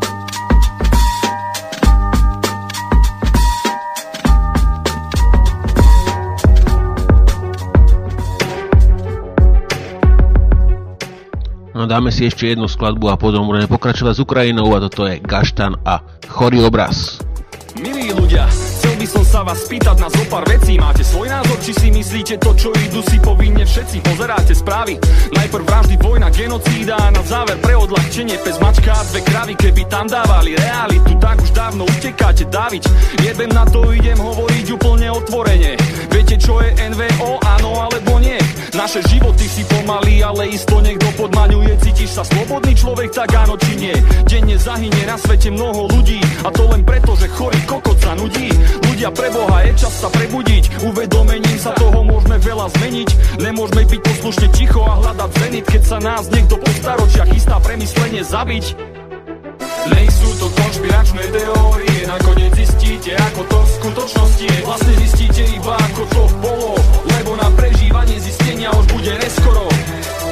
[11.94, 15.78] Dáme si ešte jednu skladbu a potom budeme pokračovať s Ukrajinou a toto je Gaštan
[15.86, 17.22] a Chorý obraz.
[17.78, 20.74] Milí ľudia, chcel by som sa vás spýtať na zopár vecí.
[20.74, 24.02] Máte svoj názor, či si myslíte to, čo idú si povinne všetci?
[24.10, 24.98] Pozeráte správy,
[25.38, 29.54] najprv vraždy, vojna, genocída a na záver pre odľahčenie pes mačka a dve kravy.
[29.54, 32.82] Keby tam dávali realitu, tak už dávno utekáte dáviť.
[33.22, 35.78] Jebem na to, idem hovoriť úplne otvorene.
[36.10, 38.38] Viete, čo je NVO, áno alebo nie?
[38.74, 41.78] Naše životy si pomaly, ale isto niekto podmaňuje.
[41.78, 43.94] Cítiš sa slobodný človek, tak áno či nie?
[44.26, 48.50] Denne zahynie na svete mnoho ľudí A to len preto, že chorý kokot sa nudí.
[48.90, 50.90] Ľudia pre Boha, je čas sa prebudiť.
[50.90, 53.08] Uvedomením sa toho môžeme veľa zmeniť.
[53.46, 58.26] Nemôžeme byť poslušne ticho a hľadať zenit Keď sa nás niekto po staročia chystá premyslenie
[58.26, 58.64] zabiť.
[59.84, 64.58] Nejsú to konšpiračné teórie Nakoniec zistíte, ako to v skutočnosti je.
[64.64, 66.72] Vlastne zistíte iba, ako to bolo
[67.04, 68.16] Lebo na prežívanie
[68.54, 69.66] zistenia už bude neskoro.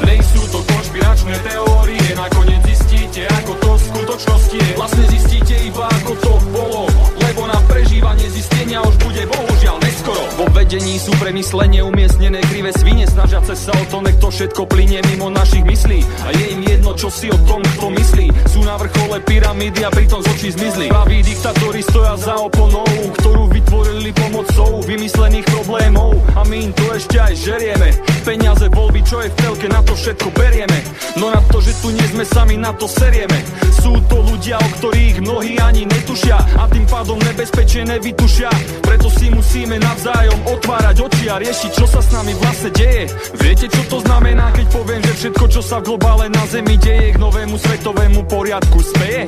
[0.06, 4.72] Nejsú to konšpiračné teórie Nakoniec zistíte, ako to v skutočnosti je.
[4.78, 6.86] Vlastne zistíte iba, ako to bolo.
[7.18, 10.22] Lebo na prežívanie zistenia už bude bohužiaľ neskoro.
[10.38, 13.10] Vo vedení sú premyslenie umiestnené krivé svine.
[13.10, 16.06] Snažiace sa o to, nech to všetko plinie mimo našich myslí.
[16.22, 18.30] A je im jedno, čo si o tom kto myslí.
[18.54, 20.94] Sú na vrchole pyramídy a pritom z očí zmizli.
[20.94, 22.86] Praví diktatóri stoja za oponou
[23.18, 27.88] Ktorú vytvorili pomocou vymyslených problémov A my im to ešte aj žerieme.
[28.20, 30.76] Peniaze, voľby, čo je v telke, na to všetko berieme.
[31.16, 33.40] No na to, že tu nie sme sami, na to serieme.
[33.80, 36.36] Sú to ľudia, o ktorých mnohí ani netušia.
[36.60, 38.52] A tým pádom nebezpečie nevytušia.
[38.84, 43.08] Preto si musíme navzájom otvárať oči a riešiť, čo sa s nami vlastne deje.
[43.40, 47.16] Viete, čo to znamená, keď poviem, že všetko, čo sa v globále na Zemi deje
[47.16, 49.24] K novému svetovému poriadku speje?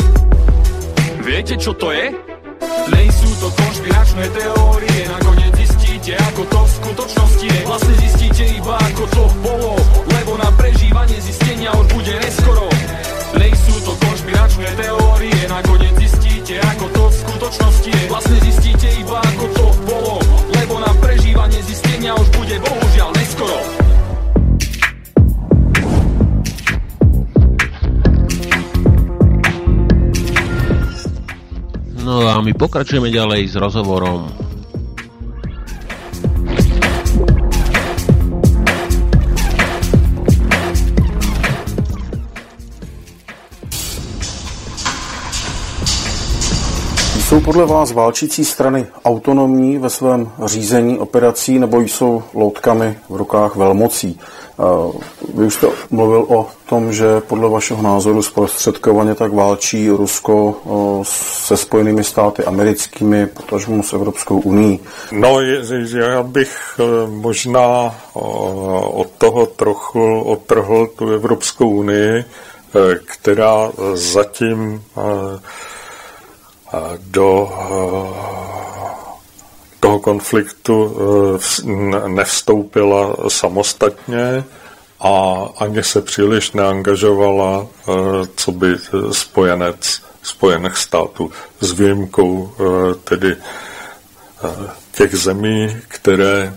[1.24, 2.33] Viete, čo to je?
[2.90, 7.60] Nejsú to konšpiračné teórie Nakoniec zistíte, ako to v skutočnosti je.
[7.64, 9.72] Vlastne zistíte iba, ako to bolo
[10.08, 12.66] Lebo na prežívanie zistenia už bude neskoro.
[13.34, 18.04] Nejsú to konšpiračné teórie Nakoniec zistíte, ako to v skutočnosti je.
[18.08, 20.14] Vlastne zistíte iba, ako to bolo
[20.54, 22.83] Lebo na prežívanie zistenia už bude bohužiaľ
[32.14, 34.30] No a my pokračujeme ďalej s rozhovorom.
[47.26, 53.56] Jsou podle vás válčící strany autonomní ve svém řízení operací nebo jsou loutkami v rukách
[53.56, 54.20] velmocí?
[55.34, 60.56] Vy už jste mluvil o tom, že podle vašeho názoru zprostředkovaně tak válčí Rusko
[61.02, 64.80] se spojenými státy americkými, potažmu s Evropskou uní.
[65.12, 65.40] No,
[65.96, 67.94] já bych e, možná
[68.94, 72.24] od toho trochu otrhl tu Evropskou unii, e,
[73.04, 75.00] která zatím e,
[76.98, 77.48] do
[79.84, 80.96] toho konfliktu
[82.06, 84.44] nevstoupila samostatně
[85.00, 87.66] a ani se příliš neangažovala
[88.36, 88.76] co by
[89.12, 91.32] spojenec Spojených států.
[91.60, 92.52] S výjimkou
[93.04, 93.36] tedy
[94.92, 96.56] těch zemí, které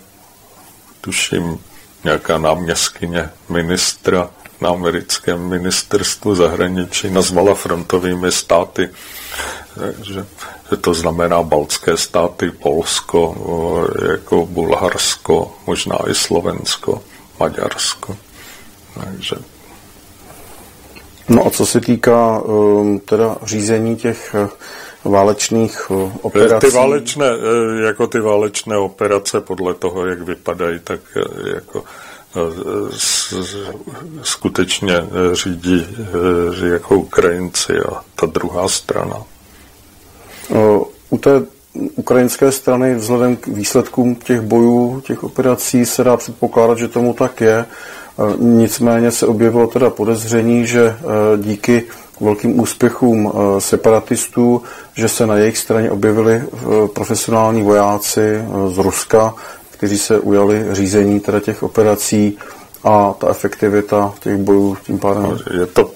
[1.01, 1.59] tuším
[2.03, 4.29] nějaká náměstkyně ministra
[4.61, 8.89] na americkém ministerstvu zahraničí nazvala frontovými státy
[10.01, 10.25] že,
[10.69, 13.35] že to znamená baltské státy, Polsko,
[14.11, 17.03] jako Bulharsko, možná i Slovensko,
[17.39, 18.17] Maďarsko.
[18.93, 19.35] Takže.
[21.29, 24.35] No a co se týká um, teda řízení těch
[25.03, 26.67] uh, válečných uh, operací?
[26.67, 31.83] Ty válečné, eh, jako ty válečné operace podle toho, jak vypadají, tak eh, jako
[34.23, 34.93] skutečně
[35.33, 35.87] řídí
[36.63, 39.23] jako Ukrajinci a ta druhá strana.
[41.09, 41.43] U té
[41.95, 47.41] ukrajinské strany vzhledem k výsledkům těch bojů, těch operací se dá předpokládat, že tomu tak
[47.41, 47.65] je.
[48.37, 50.97] Nicméně se objevilo teda podezření, že
[51.37, 51.83] díky
[52.21, 54.61] velkým úspěchům separatistů,
[54.95, 56.43] že se na jejich straně objevili
[56.93, 59.33] profesionální vojáci z Ruska,
[59.77, 62.37] kteří se ujali řízení teda těch operací
[62.83, 65.39] a ta efektivita těch bojů tím pádem?
[65.59, 65.91] Je to,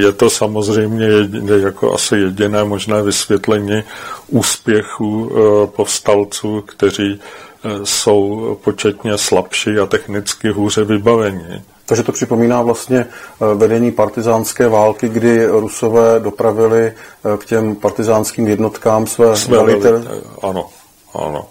[0.00, 3.82] je to samozřejmě jediné, jako asi jediné možné vysvětlení
[4.28, 11.62] úspěchu eh, povstalců, kteří eh, jsou početně slabší a technicky hůře vybavení.
[11.86, 16.92] Takže to připomíná vlastně eh, vedení partizánské války, kdy Rusové dopravili
[17.38, 20.02] k těm partizánským jednotkám své, své velitele.
[20.42, 20.68] Ano,
[21.14, 21.46] ano.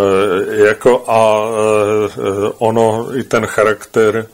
[0.00, 4.26] E, jako a e, ono i ten charakter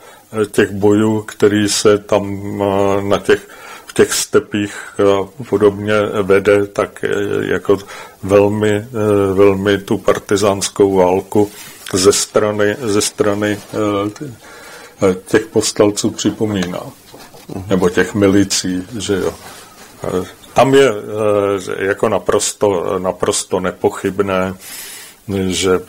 [0.51, 2.41] těch bojů, který se tam
[3.09, 3.49] na těch
[3.87, 4.77] v těch stepích
[5.49, 7.05] podobně vede, tak
[7.41, 7.79] jako
[8.23, 8.87] velmi,
[9.35, 11.51] velmi tu partizánskou válku
[11.93, 13.59] ze strany, ze strany
[15.27, 16.81] těch postalců připomíná.
[17.69, 19.35] Nebo těch milicí, že jo.
[20.55, 20.93] Tam je
[21.79, 24.55] jako naprosto, naprosto nepochybné,
[25.29, 25.81] že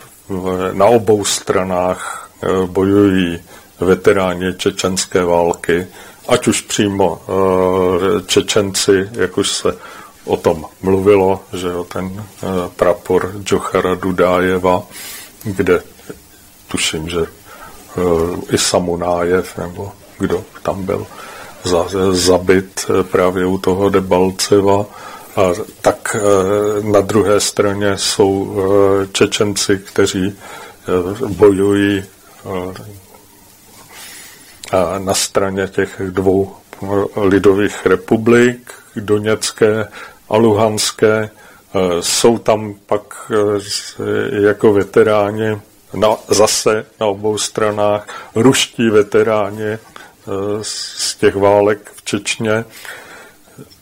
[0.72, 3.38] na obou stranách eh, bojují
[3.80, 5.86] veteráni čečenské války,
[6.28, 9.76] ať už přímo eh, Čečenci, jak už se
[10.24, 14.82] o tom mluvilo, že jo, ten eh, prapor Džochara Dudájeva,
[15.44, 15.82] kde
[16.68, 17.26] tuším, že
[18.52, 21.06] i Samunájev, nebo kdo tam byl
[22.12, 24.86] zabit právě u toho Debalceva,
[25.80, 30.34] tak e, na druhé straně jsou e, Čečenci, kteří e,
[31.28, 32.04] bojují
[34.98, 36.56] na straně těch dvou
[37.16, 39.88] lidových republik, Doněcké
[40.28, 41.30] a Luhanské.
[42.00, 43.32] Jsou tam pak
[44.30, 45.60] jako veteráni
[45.94, 49.78] na, zase na obou stranách ruští veteráni
[50.62, 52.64] z těch válek v Čečně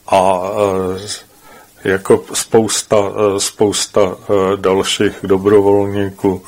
[0.06, 0.40] a
[1.86, 6.42] jako spousta, eh, spousta eh, dalších dobrovolníků.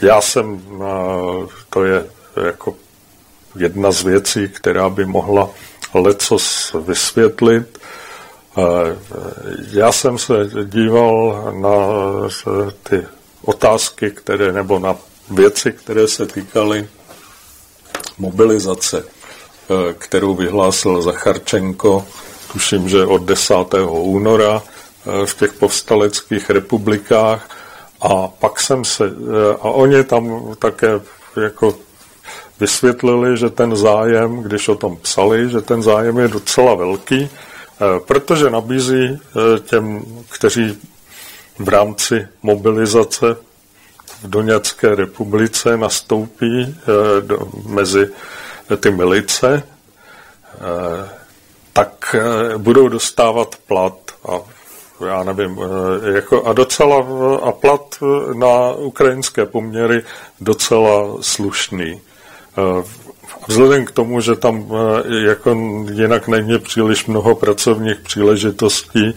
[0.00, 2.06] Já jsem, eh, to je
[2.46, 2.74] jako
[3.56, 5.50] jedna z věcí, která by mohla
[5.94, 7.78] lecos vysvětlit.
[9.72, 10.34] Já jsem se
[10.64, 11.76] díval na
[12.82, 13.06] ty
[13.42, 14.96] otázky, které, nebo na
[15.30, 16.88] věci, které se týkaly
[18.18, 19.04] mobilizace,
[19.98, 22.06] kterou vyhlásil Zacharčenko
[22.52, 23.54] tuším, že od 10.
[23.88, 27.50] února eh, v těch povstaleckých republikách
[28.00, 31.00] a pak jsem se, eh, a oni tam také
[31.42, 31.74] jako
[32.60, 38.00] vysvětlili, že ten zájem, když o tom psali, že ten zájem je docela velký, eh,
[38.06, 39.20] protože nabízí
[39.64, 40.78] těm, kteří
[41.58, 43.36] v rámci mobilizace
[44.22, 46.76] v Doněcké republice nastoupí
[47.20, 48.08] do, mezi
[48.80, 49.62] ty milice,
[51.76, 53.98] tak eh, budou dostávat plat
[54.28, 54.40] a
[55.06, 57.06] já nevím, eh, jako a docela
[57.42, 57.94] a plat
[58.34, 60.02] na ukrajinské poměry
[60.40, 62.00] docela slušný.
[62.58, 62.84] Eh,
[63.48, 64.66] vzhledem k tomu, že tam
[65.26, 65.56] jako
[65.92, 69.14] jinak není příliš mnoho pracovních příležitostí,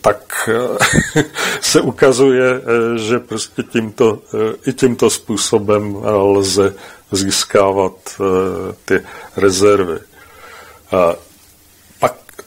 [0.00, 0.48] tak
[1.60, 2.60] se ukazuje,
[2.96, 4.18] že prostě tímto,
[4.66, 6.74] i tímto způsobem lze
[7.12, 7.92] získávat
[8.84, 9.02] ty
[9.36, 9.98] rezervy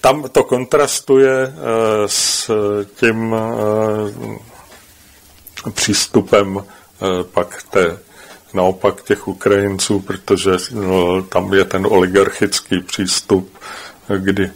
[0.01, 1.53] tam to kontrastuje eh,
[2.05, 2.51] s
[2.99, 3.37] tím eh,
[5.71, 6.63] přístupem eh,
[7.23, 7.97] pak té
[8.53, 13.57] naopak těch Ukrajinců, protože no, tam je ten oligarchický přístup,
[14.17, 14.51] kdy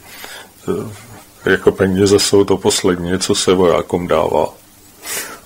[1.45, 4.62] jako peníze jsou to poslední, co se vojákům dává.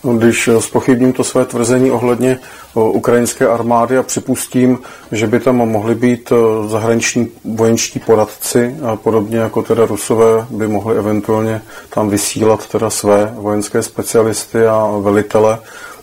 [0.04, 2.40] No, když spochybním to své tvrzení ohledně
[2.74, 4.80] ukrajinské armády a připustím,
[5.12, 6.32] že by tam mohli být
[6.68, 13.34] zahraniční vojenští poradci, a podobně jako teda Rusové by mohli eventuálně tam vysílat teda své
[13.36, 15.60] vojenské specialisty a velitele,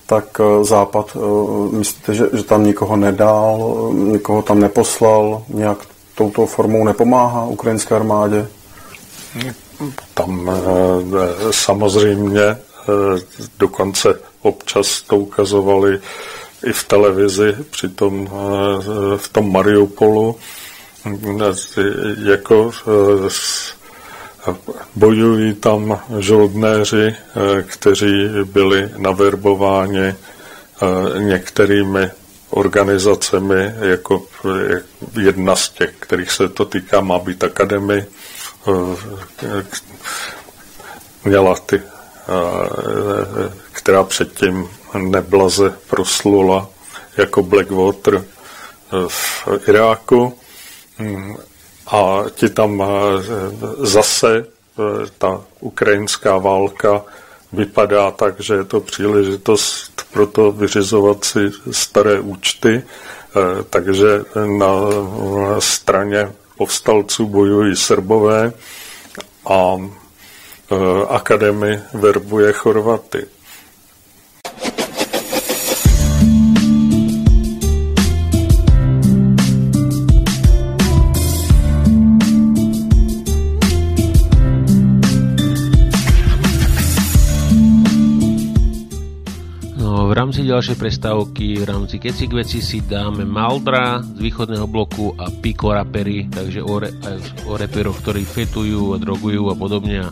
[0.06, 1.16] tak Západ,
[1.70, 5.78] myslíte, že, že tam nikoho nedal, nikoho tam neposlal, nějak
[6.14, 8.46] touto formou nepomáhá ukrajinské armádě?
[10.14, 10.50] Tam
[11.50, 12.56] samozřejmě
[13.58, 16.00] dokonce občas to ukazovali
[16.64, 20.36] i v televizi, přitom eh, v tom Mariupolu,
[22.24, 22.70] jako
[24.48, 24.54] eh,
[24.94, 30.14] bojují tam žoldnéři, eh, kteří byli naverbováni
[31.18, 32.10] některými
[32.50, 34.26] organizacemi, jako
[35.20, 38.06] jedna z těch, kterých se to týká, má být akademie,
[41.24, 41.82] měla ty,
[43.72, 44.68] která předtím
[44.98, 46.68] neblaze proslula
[47.16, 48.24] jako Blackwater eh,
[49.08, 50.38] v Iráku.
[50.98, 51.36] Mm,
[51.86, 52.86] a ti tam eh,
[53.86, 57.02] zase eh, ta ukrajinská válka
[57.52, 62.82] vypadá tak, že je to příležitost pro to vyřizovat si staré účty.
[63.70, 64.24] takže
[64.58, 64.74] na
[65.58, 68.52] straně povstalců bojují Srbové
[69.46, 69.76] a
[71.10, 73.34] akademie verbuje Chorvaty.
[90.24, 95.68] rámci ďalšej prestávky, v rámci Kecik veci si dáme Maldra z východného bloku a Pico
[95.68, 96.90] rapery, takže o, re,
[97.44, 100.08] o reperoch, ktorí fetujú a drogujú a podobne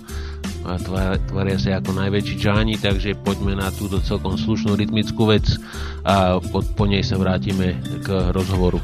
[1.29, 5.45] tvária sa ako najväčší džáni, takže poďme na túto celkom slušnú rytmickú vec
[6.07, 8.79] a po, po nej sa vrátime k rozhovoru.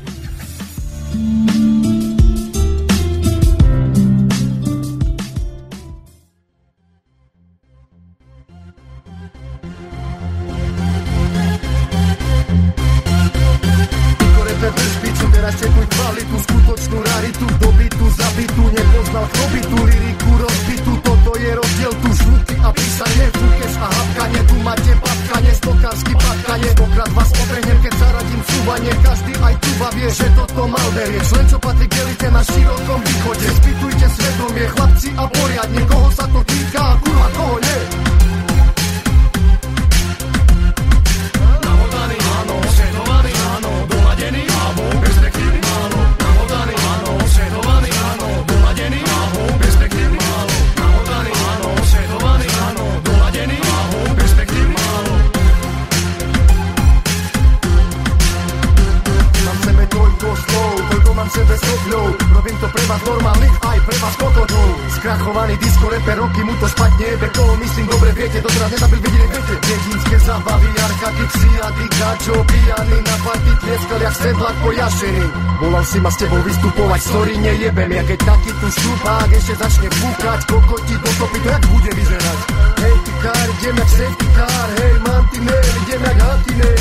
[75.98, 79.28] Si ma s tebou vystupovať, sorry nejebem Ja keď taký tu šupák.
[79.34, 82.38] Ešte začne fúkať Kokoti do topy, to jak bude vyzerať?
[82.78, 84.68] Hej ty kár, idem jak safety car.
[84.78, 86.78] Hej mantinel, idem jak hatinel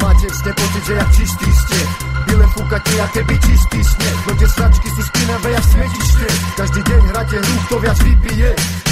[0.00, 1.80] Máte ste pocit, že jak čistý ste
[2.24, 7.00] Byle fúkate, jak keby čistý sneh Do tie sračky sú spinavé, jak smetište Každý deň
[7.12, 8.50] hráte hru, kto viac vypije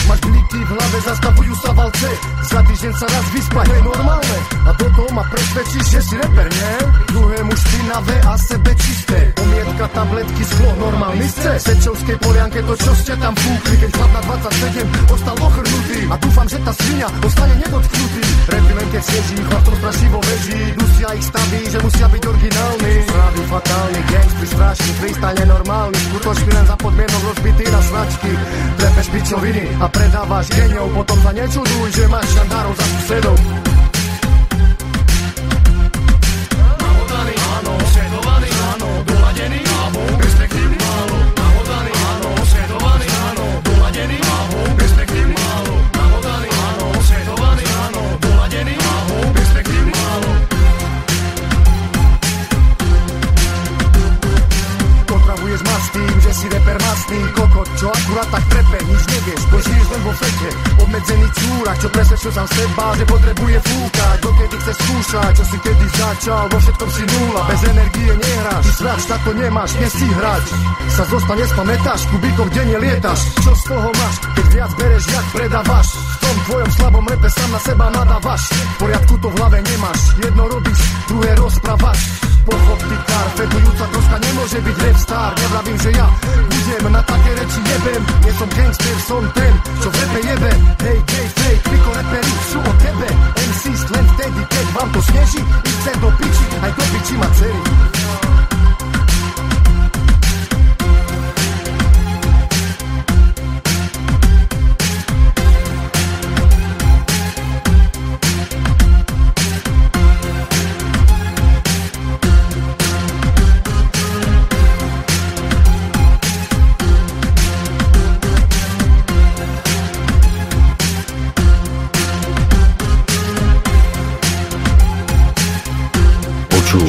[0.08, 2.08] Máš bliky v hlave, zastavujú sa valce
[2.50, 6.48] Za týždeň sa raz vyspať, je normálne A do toho ma presvedčíš, že si reper,
[6.50, 6.74] nie?
[7.12, 9.18] Druhému špinavé a sebe čisté.
[9.38, 14.22] Omietka, tabletky, sklo, normálny ste Sečovskej polianke, to čo ste tam fúkli Keď chlap na
[14.26, 15.98] 27 ostal ochrnutý.
[16.10, 18.22] A dúfam, že tá svinia ostane nedotknutý.
[18.42, 23.42] Repy len keď sieží, chlapcom strašivo veží Dusia ich staví, že musia byť originálni Zdraví
[23.46, 28.30] fatálny, gangstri strašný, freestyle nenormálny Skutočný len za podmienok rozbitý na sračky
[28.76, 33.36] Trepeš pičoviny a predávaš geňov Potom sa nečuduj, že máš šandárov za susedov
[57.82, 60.50] čo akurát tak trepe, nič nevieš, bo žiješ len vo fete.
[60.86, 65.86] Obmedzený čúrak, čo presvedčil sám seba, že potrebuje fúkať Dokedy chce skúšať, čo si kedy
[65.98, 67.42] začal, vo všetkom si nula.
[67.50, 70.44] Bez energie nehráš, ty srač, tak to nemáš, si hrať.
[70.94, 73.20] Sa zostane, spamätáš, kubíkov denne lietaš.
[73.42, 75.88] Čo z toho máš, keď viac bereš, jak predávaš?
[75.90, 80.00] V tom tvojom slabom repe sám na seba nadávaš V poriadku to v hlave nemáš,
[80.22, 80.80] jedno robíš,
[81.10, 85.30] druhé rozprávaš Pochop ty kár, fetujúca troska nemôže byť rap star.
[85.38, 86.06] Nevravím, že ja
[86.50, 88.02] budem na také reči jebem.
[88.22, 90.52] Nie som gangster, som ten, čo v repe jebe.
[90.82, 93.08] Hej, gay, fake, triko reperi sú o tebe.
[93.38, 97.28] MCs len vtedy, keď vám to sneží I chce do piči, aj do piči ma
[97.30, 98.01] dcery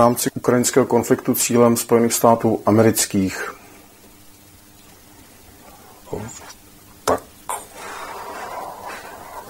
[0.00, 3.54] Rámci ukrajinského konfliktu cílem Spojených států amerických?
[7.04, 7.22] Tak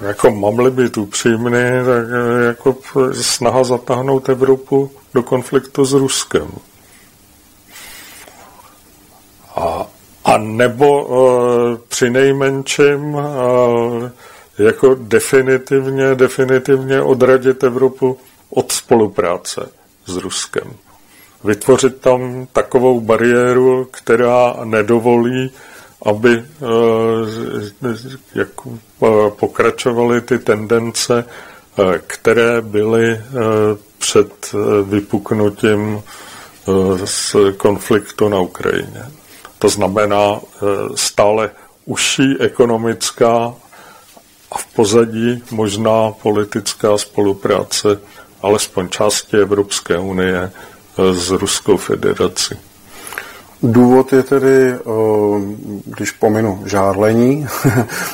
[0.01, 2.05] jako mám-li být upřímný, tak
[2.46, 2.76] jako
[3.12, 6.51] snaha zatáhnout Evropu do konfliktu s Ruskem.
[9.57, 9.86] A,
[10.24, 14.11] a nebo uh, při nejmenším uh,
[14.59, 18.18] jako definitivně, definitivně odradit Evropu
[18.51, 19.79] od spolupráce
[20.11, 20.72] s Ruskem.
[21.44, 25.50] Vytvořit tam takovou bariéru, která nedovolí,
[26.02, 26.68] aby uh,
[28.34, 31.24] jak, uh, pokračovaly ty tendence,
[31.78, 33.20] uh, které byly
[33.98, 34.54] před
[34.84, 36.02] vypuknutím
[37.04, 39.04] z konfliktu na Ukrajině.
[39.58, 40.40] To znamená
[40.94, 41.50] stále
[41.84, 43.54] užší ekonomická
[44.52, 48.00] a v pozadí možná politická spolupráce
[48.43, 50.51] alespoň části Evropské unie
[51.12, 52.55] s Ruskou federací.
[53.62, 54.74] Důvod je tedy,
[55.84, 57.47] když pominu žárlení,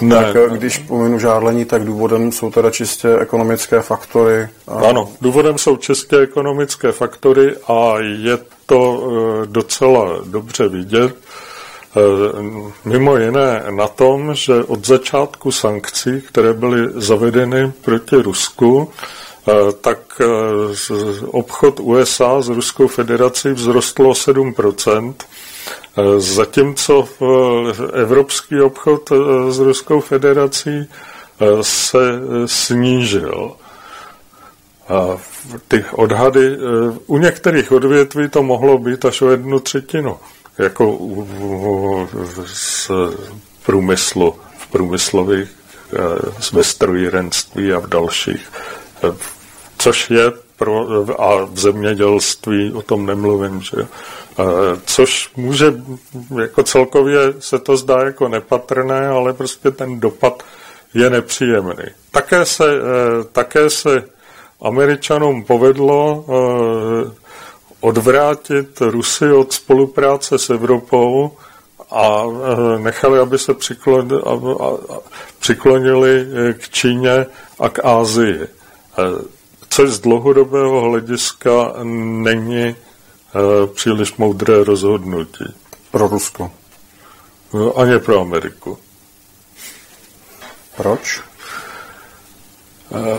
[0.01, 0.59] ne, tak ne.
[0.59, 4.49] když pominu žárlení, tak důvodem jsou teda čistě ekonomické faktory.
[4.69, 9.09] Ano, důvodem jsou čistě ekonomické faktory a je to
[9.43, 11.17] e, docela dobře vidět.
[12.85, 18.91] Mimo jiné na tom, že od začátku sankcí, které byly zavedeny proti Rusku,
[19.81, 20.21] tak
[21.27, 25.15] obchod USA s Ruskou federací vzrostlo 7%
[26.19, 27.09] Zatímco
[27.93, 33.53] evropský obchod eh, s Ruskou federací eh, se eh, snížil.
[34.89, 35.17] A
[35.69, 36.57] ty odhady,
[37.07, 40.17] u některých odvětví to mohlo být až o jednu třetinu,
[40.59, 40.99] jako
[42.47, 42.91] z
[43.67, 45.49] průmyslu, v průmyslových,
[46.53, 48.51] ve strojírenství a v dalších.
[49.87, 50.87] Což je pro,
[51.21, 53.87] a v zemědělství, o tom nemluvím, že
[54.87, 55.75] což může,
[56.41, 60.43] jako celkově se to zdá jako nepatrné, ale prostě ten dopad
[60.95, 61.85] je nepříjemný.
[62.11, 64.05] Také se, eh, také se
[64.61, 67.11] Američanům povedlo eh,
[67.81, 71.33] odvrátit Rusy od spolupráce s Evropou
[71.91, 73.55] a eh, nechali, aby se
[75.41, 77.27] přiklonili k Číně
[77.61, 78.49] a k Ázii.
[79.77, 82.77] Což z dlouhodobého hlediska není
[83.37, 85.45] Eh, příliš moudré rozhodnutí.
[85.91, 86.51] Pro Rusko?
[87.55, 88.79] No, ani pro Ameriku.
[90.77, 91.21] Proč?
[92.95, 93.17] Eh,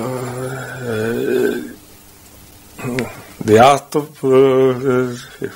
[3.45, 5.47] já to eh,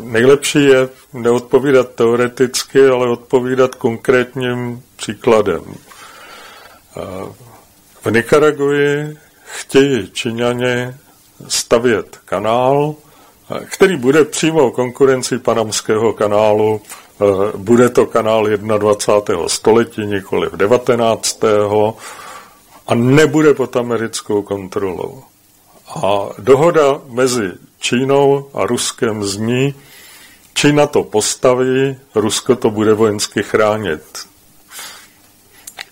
[0.00, 5.62] nejlepší je neodpovídat teoreticky, ale odpovídat konkrétním příkladem.
[8.04, 9.16] V Nikaraguji
[9.52, 10.94] chtějí Číňani
[11.48, 12.94] stavět kanál,
[13.64, 16.80] který bude přímo konkurenci panamského kanálu.
[17.20, 17.24] Eh,
[17.56, 18.48] bude to kanál
[18.78, 19.48] 21.
[19.48, 21.44] století, nikoli v 19.
[22.86, 25.22] a nebude pod americkou kontrolou.
[25.88, 29.74] A dohoda mezi Čínou a Ruskem zní,
[30.54, 34.02] Čína to postaví, Rusko to bude vojensky chránit.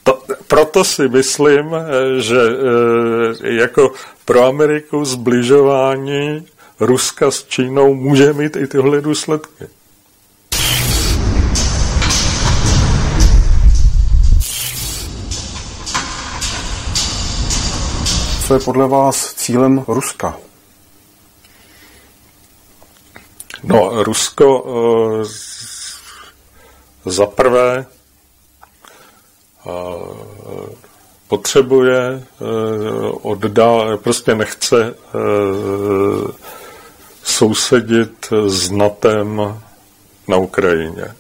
[0.09, 3.93] To, proto si myslím, eh, že e, jako
[4.25, 6.47] pro Ameriku zbližování
[6.81, 9.69] Ruska s Čínou může mít i tyhle důsledky.
[18.47, 20.37] Co je podle vás cílem Ruska?
[23.63, 25.25] No, Rusko uh,
[27.05, 27.87] za prvé
[31.29, 36.31] potřebuje uh, oddál, prostě nechce uh,
[37.23, 39.61] sousedit s NATEM
[40.29, 41.15] na Ukrajině.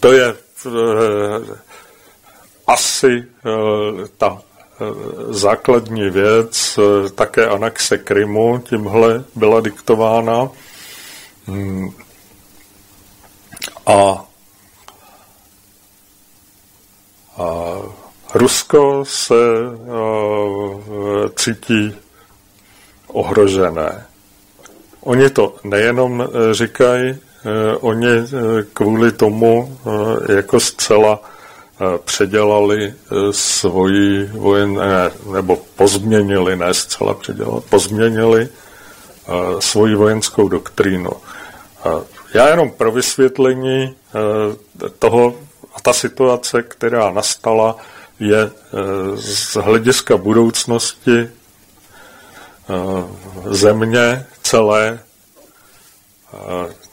[0.00, 0.34] To je
[2.66, 3.24] asi
[4.16, 4.42] ta
[5.28, 6.78] základní věc,
[7.14, 10.50] také anexe Krymu tímhle byla diktována.
[11.46, 11.90] Hmm.
[13.86, 14.24] A,
[17.36, 17.78] a
[18.34, 19.34] Rusko se
[21.36, 21.94] cítí
[23.06, 24.06] ohrožené.
[25.00, 28.26] Oni to nejenom eh, říkají, eh, oni eh,
[28.72, 29.78] kvůli tomu
[30.28, 31.20] jako zcela
[32.04, 32.94] předělali
[33.30, 38.48] svoji vojen, ne, nebo pozměnili, ne zcela předělali, pozměnili
[39.58, 41.10] svoji vojenskou doktrínu.
[42.34, 43.94] Já jenom pro vysvětlení
[44.98, 45.34] toho,
[45.74, 47.76] a ta situace, která nastala,
[48.20, 48.50] je
[49.14, 51.30] z hlediska budoucnosti
[53.44, 55.00] země celé,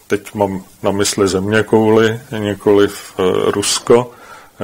[0.08, 3.14] teď mám na mysli země kouly, nikoliv
[3.46, 4.12] Rusko,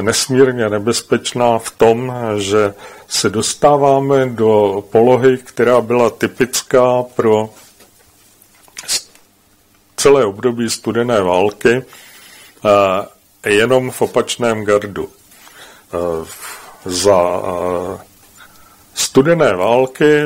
[0.01, 2.73] nesmírně nebezpečná v tom, že
[3.07, 7.49] se dostáváme do polohy, která byla typická pro
[9.97, 11.85] celé období studené války,
[13.45, 15.09] jenom v opačném gardu.
[16.85, 17.41] Za
[18.93, 20.23] studené války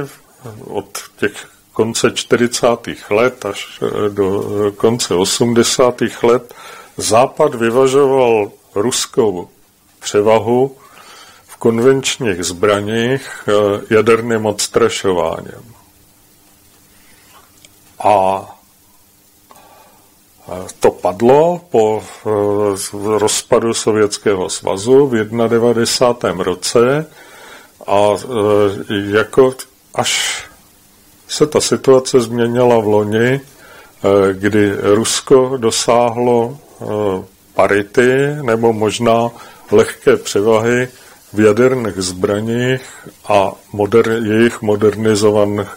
[0.64, 2.68] od těch konce 40.
[3.10, 4.44] let až do
[4.78, 6.02] konce 80.
[6.24, 6.54] let
[6.98, 9.50] Západ vyvažoval ruskou
[10.00, 10.78] převahu
[11.48, 13.54] v konvenčních zbraních eh,
[13.96, 15.76] jaderným odstrašováním.
[18.00, 18.46] A
[20.80, 22.30] to padlo po eh,
[23.18, 26.44] rozpadu Sovětského svazu v 91.
[26.44, 27.06] roce
[27.88, 28.28] a eh,
[28.90, 29.54] jako
[29.96, 30.44] až
[31.28, 33.42] se ta situace změnila v loni,
[34.34, 36.58] kdy Rusko dosáhlo
[37.54, 39.32] parity nebo možná
[39.72, 40.88] lehké převahy
[41.34, 42.82] v jaderných zbraních
[43.28, 45.68] a moder, jejich modernizovaných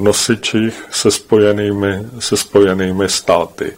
[0.00, 3.76] nosičích se spojenými, se spojenými státy.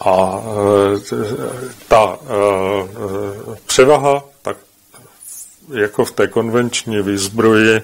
[0.00, 1.14] A e,
[1.88, 2.28] ta e,
[3.66, 4.56] převaha, tak
[5.72, 7.82] jako v té konvenční výzbroji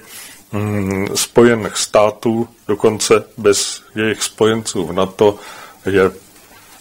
[0.51, 5.35] mm, Spojených států, dokonce bez jejich spojenců v NATO,
[5.85, 6.11] je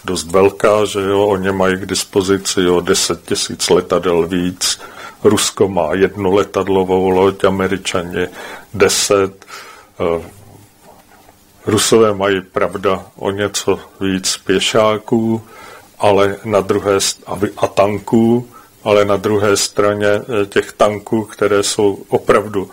[0.04, 4.80] dost velká, že jo, oni mají k dispozici o 10 tisíc letadel víc,
[5.24, 8.28] Rusko má jednu letadlovou loď, Američani
[8.74, 9.69] deset, eh,
[11.66, 15.42] Rusové mají, pravda, o něco víc pěšáků,
[15.98, 16.98] ale na druhé
[17.56, 18.48] a tanků,
[18.84, 22.70] ale na druhé straně eh, těch tanků, které jsou opravdu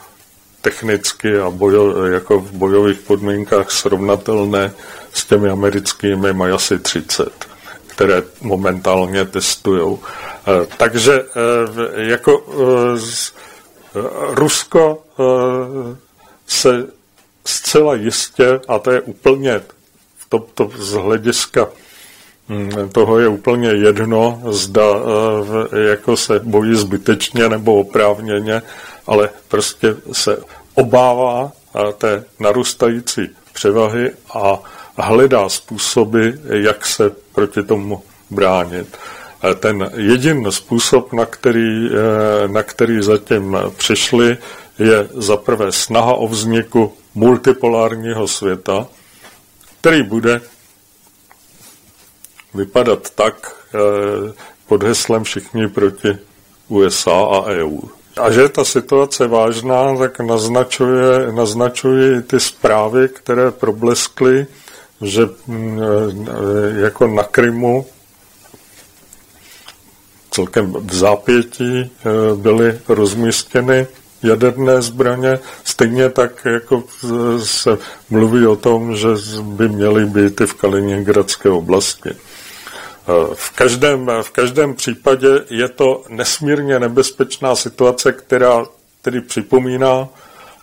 [0.61, 4.71] technicky a bojo, jako v bojových podmínkách srovnatelné
[5.13, 7.47] s těmi americkými, mají asi 30,
[7.87, 9.97] které momentálně testují.
[10.47, 13.97] Eh, takže eh, jako eh,
[14.35, 15.03] Rusko
[16.47, 16.87] se
[17.47, 19.61] zcela jistě, a to je úplně
[20.29, 21.67] to, to z hlediska
[22.49, 24.83] hm, toho je úplně jedno, zda
[25.91, 28.61] jako se bojí zbytečně nebo oprávněně,
[29.07, 30.37] ale prostě se
[30.75, 31.51] obává
[31.97, 34.59] té narůstající převahy a
[34.97, 38.97] hledá způsoby, jak se proti tomu bránit.
[39.59, 41.89] Ten jediný způsob, na který,
[42.47, 44.37] na který zatím přišli,
[44.79, 48.87] je zaprvé snaha o vzniku multipolárního světa,
[49.79, 50.41] který bude
[52.53, 53.77] vypadat tak e,
[54.67, 56.17] pod heslem všichni proti
[56.67, 57.81] USA a EU.
[58.17, 64.47] A že je ta situace vážná, tak naznačuje, naznačují ty zprávy, které probleskly,
[65.01, 67.85] že mm, e, jako na Krymu
[70.31, 71.89] celkem v zápětí e,
[72.35, 73.87] byly rozmístěny
[74.23, 76.83] jaderné zbraně, stejně tak jako
[77.43, 77.77] se
[78.09, 79.07] mluví o tom, že
[79.41, 82.09] by měly být i v Kaliningradské oblasti.
[83.33, 88.65] V každém, v každém případě je to nesmírně nebezpečná situace, která
[89.01, 90.07] tedy připomíná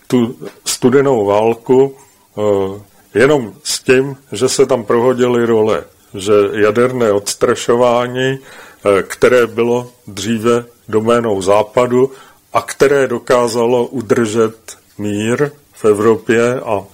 [0.07, 1.97] tu studenou válku
[2.39, 5.85] eh, jenom s tím, že se tam prohodily role,
[6.15, 12.13] že jaderné odstrašování, eh, které bylo dříve doménou západu
[12.55, 16.85] a které dokázalo udržet mír v Evropě a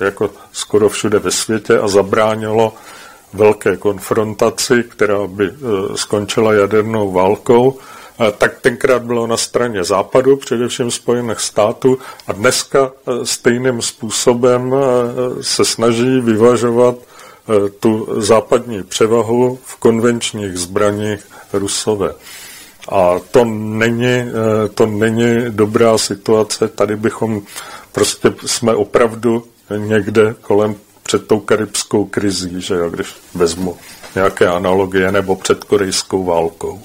[0.00, 2.72] jako skoro všude ve světě a zabránilo
[3.32, 5.50] velké konfrontaci, která by e,
[5.96, 7.78] skončila jadernou válkou,
[8.38, 14.74] tak tenkrát bylo na straně západu, především Spojených států, a dneska e, stejným způsobem
[15.40, 16.94] se snaží vyvažovat
[17.80, 22.14] tu západní převahu v konvenčních zbraních Rusové.
[22.88, 24.24] A to není,
[24.74, 26.68] to není dobrá situace.
[26.68, 27.42] Tady bychom
[27.92, 29.44] prostě jsme opravdu
[29.76, 33.76] někde kolem před tou karibskou krizí, že jo, když vezmu
[34.14, 36.82] nějaké analogie, nebo před korejskou válkou.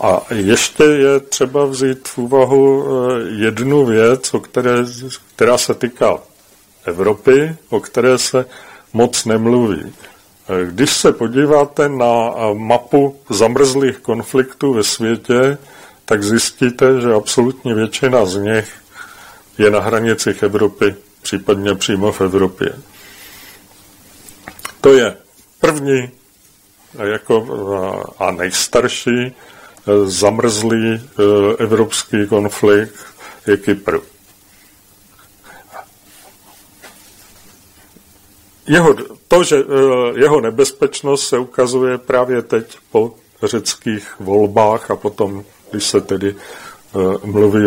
[0.00, 4.70] A ještě je třeba vzít v úvahu eh, jednu věc, o které,
[5.36, 6.18] která se týká
[6.84, 8.46] Evropy, o které se
[8.92, 9.92] moc nemluví.
[10.64, 15.58] Když se podíváte na mapu zamrzlých konfliktů ve světě,
[16.04, 18.72] tak zjistíte, že absolutní většina z nich
[19.58, 22.72] je na hranicích Evropy, případně přímo v Evropě.
[24.80, 25.16] To je
[25.60, 26.10] první
[27.12, 27.46] jako,
[28.18, 29.34] a nejstarší
[30.04, 31.00] zamrzlý e,
[31.58, 32.94] evropský konflikt
[33.46, 33.98] je Kypr.
[38.68, 38.94] Jeho,
[39.28, 39.64] to, že
[40.16, 46.34] jeho nebezpečnost se ukazuje právě teď po řeckých volbách a potom, když se tedy
[47.24, 47.64] mluví,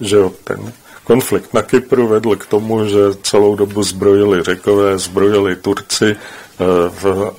[0.00, 0.72] že ten
[1.04, 6.16] konflikt na Kypru vedl k tomu, že celou dobu zbrojili řekové, zbrojili Turci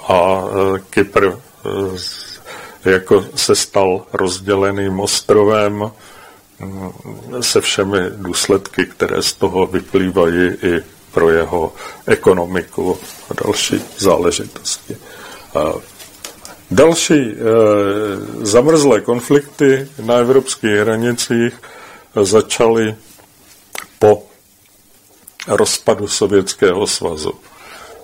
[0.07, 0.43] a
[0.89, 1.31] Kypr
[2.85, 5.91] jako se stal rozděleným ostrovem
[6.59, 6.91] mm,
[7.43, 11.73] se všemi důsledky, které z toho vyplývají i pro jeho
[12.07, 12.97] ekonomiku
[13.29, 14.97] a další záležitosti.
[15.55, 15.73] A
[16.71, 17.35] další e,
[18.45, 21.61] zamrzlé konflikty na evropských hranicích
[22.21, 22.95] začaly
[23.99, 24.23] po
[25.47, 27.33] rozpadu Sovětského svazu.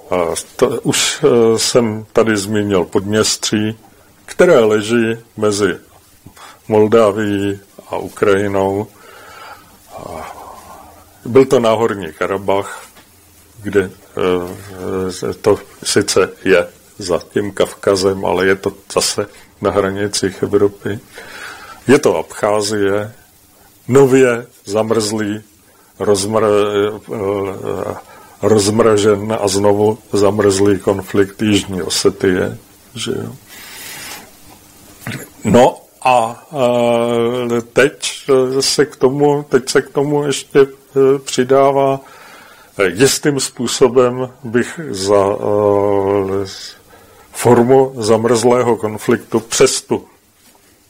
[0.10, 0.16] A
[0.56, 3.78] to, už e, jsem tady zmínil Podněstří,
[4.26, 5.78] které leží mezi
[6.68, 8.88] Moldávií a Ukrajinou.
[11.26, 12.93] Byl to náhorní Karabach,
[13.64, 19.28] kde eh, to sice je za tím Kavkazem, ale je to zase
[19.62, 21.00] na hranicích Evropy.
[21.88, 23.12] Je to Abcházie,
[23.88, 25.42] nově zamrzlý,
[26.00, 27.96] rozmr, eh,
[28.42, 32.58] rozmražen a znovu zamrzlý konflikt Jižní Osetie.
[32.96, 33.36] Že jo?
[35.44, 36.46] No a
[37.74, 38.26] teď
[38.60, 40.68] se k tomu, teď se k tomu ještě
[41.26, 42.00] přidává
[42.82, 45.38] jistým způsobem bych za
[47.32, 50.08] formu zamrzlého konfliktu přes tu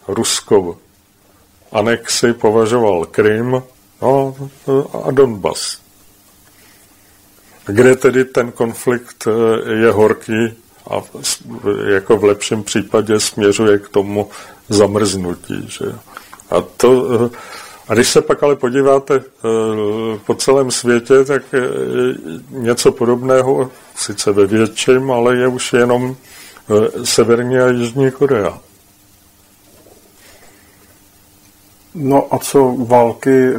[0.07, 0.77] ruskou
[1.71, 3.63] anexi považoval Krym
[4.01, 4.36] no,
[5.03, 5.77] a Donbass.
[7.65, 9.27] Kde tedy ten konflikt
[9.81, 10.53] je horký
[10.89, 11.01] a
[11.93, 14.29] jako v lepším případě směřuje k tomu
[14.69, 15.65] zamrznutí.
[15.67, 15.86] Že?
[16.49, 17.31] A, to,
[17.88, 21.43] a když se pak ale podíváte eh, po celém světě, tak
[22.49, 28.59] něco podobného, sice ve větším, ale je už jenom eh, Severní a Jižní Korea.
[31.95, 33.53] No a co války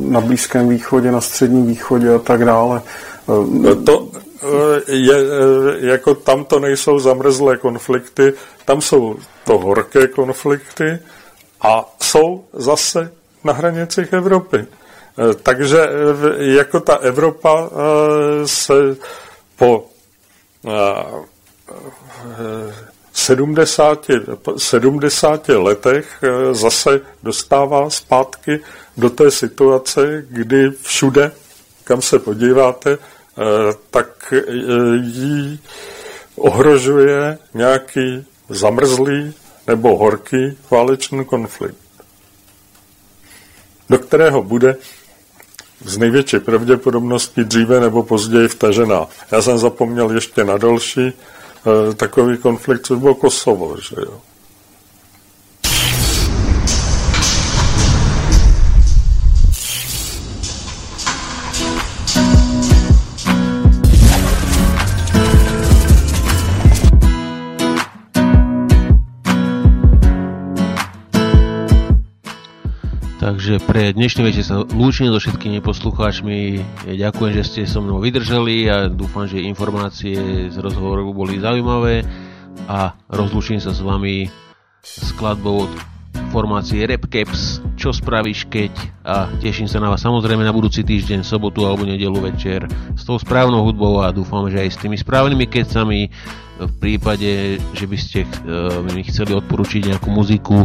[0.00, 2.82] na Blízkém východě, na Středním východě a tak dále?
[3.86, 4.08] To,
[4.88, 5.16] je,
[5.76, 8.32] jako tam to nejsou zamrzlé konflikty,
[8.64, 10.98] tam jsou to horké konflikty
[11.60, 13.12] a jsou zase
[13.44, 14.66] na hranicích Evropy.
[15.42, 15.88] Takže
[16.38, 17.70] jako ta Evropa
[18.44, 18.96] se
[19.56, 19.86] po
[23.12, 24.06] 70,
[24.56, 28.60] 70 letech zase dostává zpátky
[28.96, 31.32] do té situace, kdy všude,
[31.84, 32.98] kam se podíváte,
[33.90, 34.34] tak
[35.00, 35.60] jí
[36.36, 39.34] ohrožuje nějaký zamrzlý
[39.66, 41.83] nebo horký válečný konflikt,
[43.90, 44.76] do kterého bude
[45.84, 49.06] z největší pravděpodobností dříve nebo později vtažená.
[49.32, 53.76] Já jsem zapomněl ještě na další eh, takový konflikt, což bylo Kosovo.
[53.80, 54.20] Že jo?
[73.74, 76.62] Pre dnešný večer sa lúčim so všetkými poslucháčmi.
[76.94, 82.06] Ďakujem, že ste so mnou vydržali a dúfam, že informácie z rozhovoru boli zaujímavé.
[82.70, 84.30] A rozlúčim sa s vami
[84.86, 85.72] skladbou od
[86.30, 88.70] formácie Rap Caps, čo spravíš keď?
[89.02, 93.18] A teším sa na vás samozrejme na budúci týždeň, sobotu alebo nedelu večer s tou
[93.18, 96.14] správnou hudbou a dúfam, že aj s tými správnymi kecami.
[96.62, 100.62] V prípade, že by ste uh, mi chceli odporučiť nejakú muziku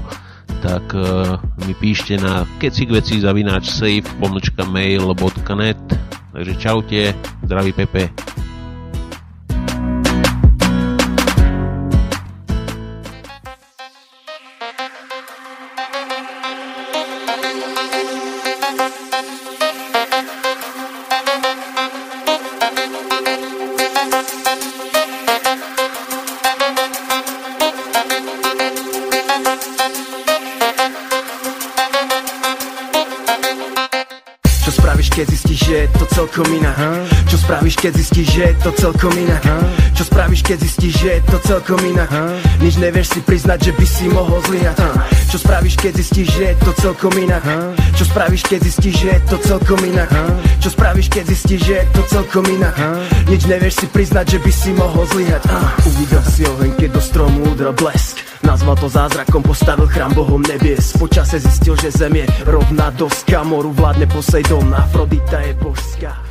[0.60, 1.38] tak uh,
[1.68, 3.70] mi píšte na kecigveci zavináč
[4.66, 5.82] mail.net
[6.34, 7.02] takže čaute,
[7.44, 8.10] zdraví Pepe.
[38.64, 39.44] To celkom inak
[39.96, 42.12] Čo spravíš, keď zistíš, že je to celkom inak
[42.60, 44.78] Nič nevieš si priznať, že by si mohol zlyhať.
[45.30, 47.44] Čo spravíš, keď zistíš, že je to celkom inak
[47.96, 50.10] Čo spravíš, keď zistíš, že je to celkom inak
[50.60, 52.76] Čo spravíš, keď zistíš, že je to celkom inak
[53.30, 55.44] Nič nevieš si priznať, že by si mohol zlyhať.
[55.86, 58.20] Uvidel si oheň, keď do stromu udrel blesk.
[58.42, 60.96] Nazval to zázrakom, postavil chrám bohom nebies.
[60.98, 66.29] Počase zistil, že zem je rovná doska Moru vládne Poseidon, Afrodita je božská